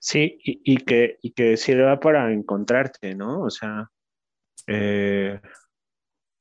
Sí, 0.00 0.38
y, 0.42 0.78
que, 0.78 1.18
y 1.22 1.32
que 1.32 1.56
sirva 1.56 2.00
para 2.00 2.32
encontrarte, 2.32 3.14
¿no? 3.14 3.42
O 3.42 3.50
sea, 3.50 3.90
eh, 4.66 5.40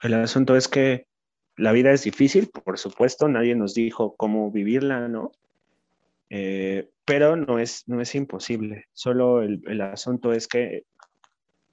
el 0.04 0.14
asunto 0.16 0.56
es 0.56 0.68
que 0.68 1.08
la 1.56 1.72
vida 1.72 1.92
es 1.92 2.04
difícil, 2.04 2.50
por 2.50 2.78
supuesto, 2.78 3.28
nadie 3.28 3.56
nos 3.56 3.74
dijo 3.74 4.16
cómo 4.16 4.52
vivirla, 4.52 5.08
¿no? 5.08 5.32
Eh, 6.30 6.90
pero 7.06 7.36
no 7.36 7.60
es, 7.60 7.84
no 7.88 8.02
es 8.02 8.16
imposible. 8.16 8.86
Solo 8.94 9.44
el, 9.44 9.82
asunto 9.82 10.34
es 10.34 10.48
que, 10.48 10.84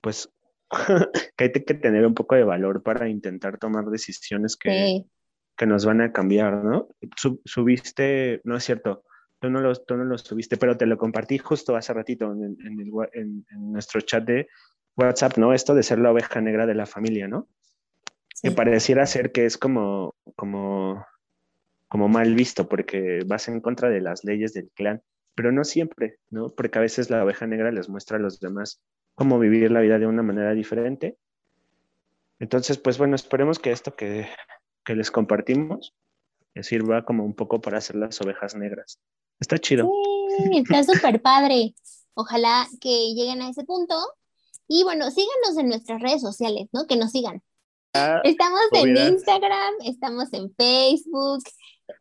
pues, 0.01 0.29
que 1.37 1.45
hay 1.45 1.53
que 1.53 1.75
tener 1.75 2.07
un 2.07 2.15
poco 2.15 2.35
de 2.35 2.45
valor 2.45 2.83
para 2.83 3.09
intentar 3.09 3.59
tomar 3.59 3.87
decisiones 3.87 4.57
que, 4.57 5.03
que 5.57 5.67
nos 5.67 5.85
van 5.85 6.01
a 6.01 6.13
cambiar, 6.13 6.65
¿no? 6.65 6.89
subiste, 7.45 8.41
no 8.45 8.57
es 8.57 8.65
cierto, 8.65 9.03
tú 9.41 9.51
no, 9.51 9.61
lo, 9.61 9.75
tú 9.75 9.97
no 9.97 10.05
lo 10.05 10.19
subiste, 10.19 10.57
pero 10.57 10.77
te 10.77 10.87
lo 10.87 10.99
compartí 10.99 11.39
justo 11.39 11.75
hace 11.75 11.95
ratito 11.95 12.33
en, 12.33 12.57
en, 12.65 13.45
en 13.51 13.73
nuestro 13.73 14.01
chat 14.03 14.25
de 14.25 14.49
WhatsApp, 14.97 15.39
¿no? 15.39 15.55
Esto 15.55 15.75
de 15.75 15.83
ser 15.83 15.99
la 15.99 16.13
oveja 16.13 16.41
negra 16.41 16.67
de 16.67 16.75
la 16.75 16.87
familia, 16.87 17.27
¿no? 17.27 17.49
Me 18.43 18.53
pareciera 18.53 19.07
ser 19.07 19.33
que 19.33 19.45
es 19.45 19.59
como, 19.59 20.15
como, 20.37 21.05
como 21.89 22.09
mal 22.09 22.35
visto 22.35 22.69
porque 22.69 23.21
vas 23.27 23.49
en 23.49 23.61
contra 23.61 23.91
de 23.91 24.01
las 24.01 24.25
leyes 24.25 24.55
del 24.55 24.71
clan, 24.71 25.03
pero 25.35 25.53
no 25.53 25.65
siempre, 25.65 26.19
¿no? 26.31 26.49
Porque 26.51 26.79
a 26.79 26.83
veces 26.83 27.11
la 27.11 27.23
oveja 27.25 27.47
negra 27.47 27.71
les 27.71 27.89
muestra 27.89 28.17
a 28.17 28.21
los 28.21 28.41
demás 28.41 28.81
cómo 29.15 29.39
vivir 29.39 29.71
la 29.71 29.81
vida 29.81 29.99
de 29.99 30.07
una 30.07 30.23
manera 30.23 30.53
diferente. 30.55 31.19
Entonces, 32.39 32.79
pues 32.79 32.97
bueno, 32.97 33.15
esperemos 33.17 33.59
que 33.59 33.73
esto 33.73 33.95
que, 33.95 34.29
que 34.85 34.95
les 34.95 35.11
compartimos 35.11 35.95
les 36.55 36.67
sirva 36.67 37.05
como 37.05 37.25
un 37.25 37.35
poco 37.35 37.61
para 37.61 37.79
hacer 37.79 37.97
las 37.97 38.21
ovejas 38.21 38.55
negras. 38.55 38.99
Está 39.39 39.59
chido. 39.59 39.91
Sí, 40.37 40.59
está 40.59 40.83
súper 40.93 41.21
padre. 41.21 41.75
Ojalá 42.15 42.67
que 42.81 43.15
lleguen 43.15 43.43
a 43.43 43.51
ese 43.51 43.65
punto. 43.65 43.95
Y 44.69 44.85
bueno, 44.85 45.11
síganos 45.11 45.59
en 45.59 45.69
nuestras 45.69 46.01
redes 46.01 46.21
sociales, 46.21 46.69
¿no? 46.73 46.87
Que 46.87 46.97
nos 46.97 47.11
sigan. 47.11 47.43
Ah, 47.95 48.21
estamos 48.25 48.61
en 48.73 48.97
Instagram, 48.97 49.75
estamos 49.85 50.33
en 50.33 50.55
Facebook, 50.55 51.43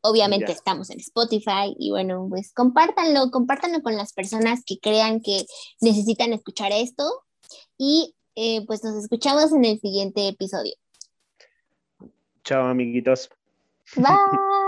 obviamente 0.01 0.51
estamos 0.51 0.89
en 0.91 0.99
Spotify 0.99 1.75
y 1.77 1.89
bueno, 1.89 2.27
pues 2.29 2.53
compártanlo, 2.53 3.31
compártanlo 3.31 3.81
con 3.81 3.95
las 3.95 4.13
personas 4.13 4.61
que 4.65 4.79
crean 4.79 5.21
que 5.21 5.45
necesitan 5.81 6.33
escuchar 6.33 6.71
esto 6.71 7.23
y 7.77 8.15
eh, 8.35 8.65
pues 8.67 8.83
nos 8.83 8.95
escuchamos 8.95 9.51
en 9.51 9.65
el 9.65 9.79
siguiente 9.79 10.27
episodio. 10.27 10.73
Chao 12.43 12.67
amiguitos. 12.67 13.29
Bye. 13.95 14.05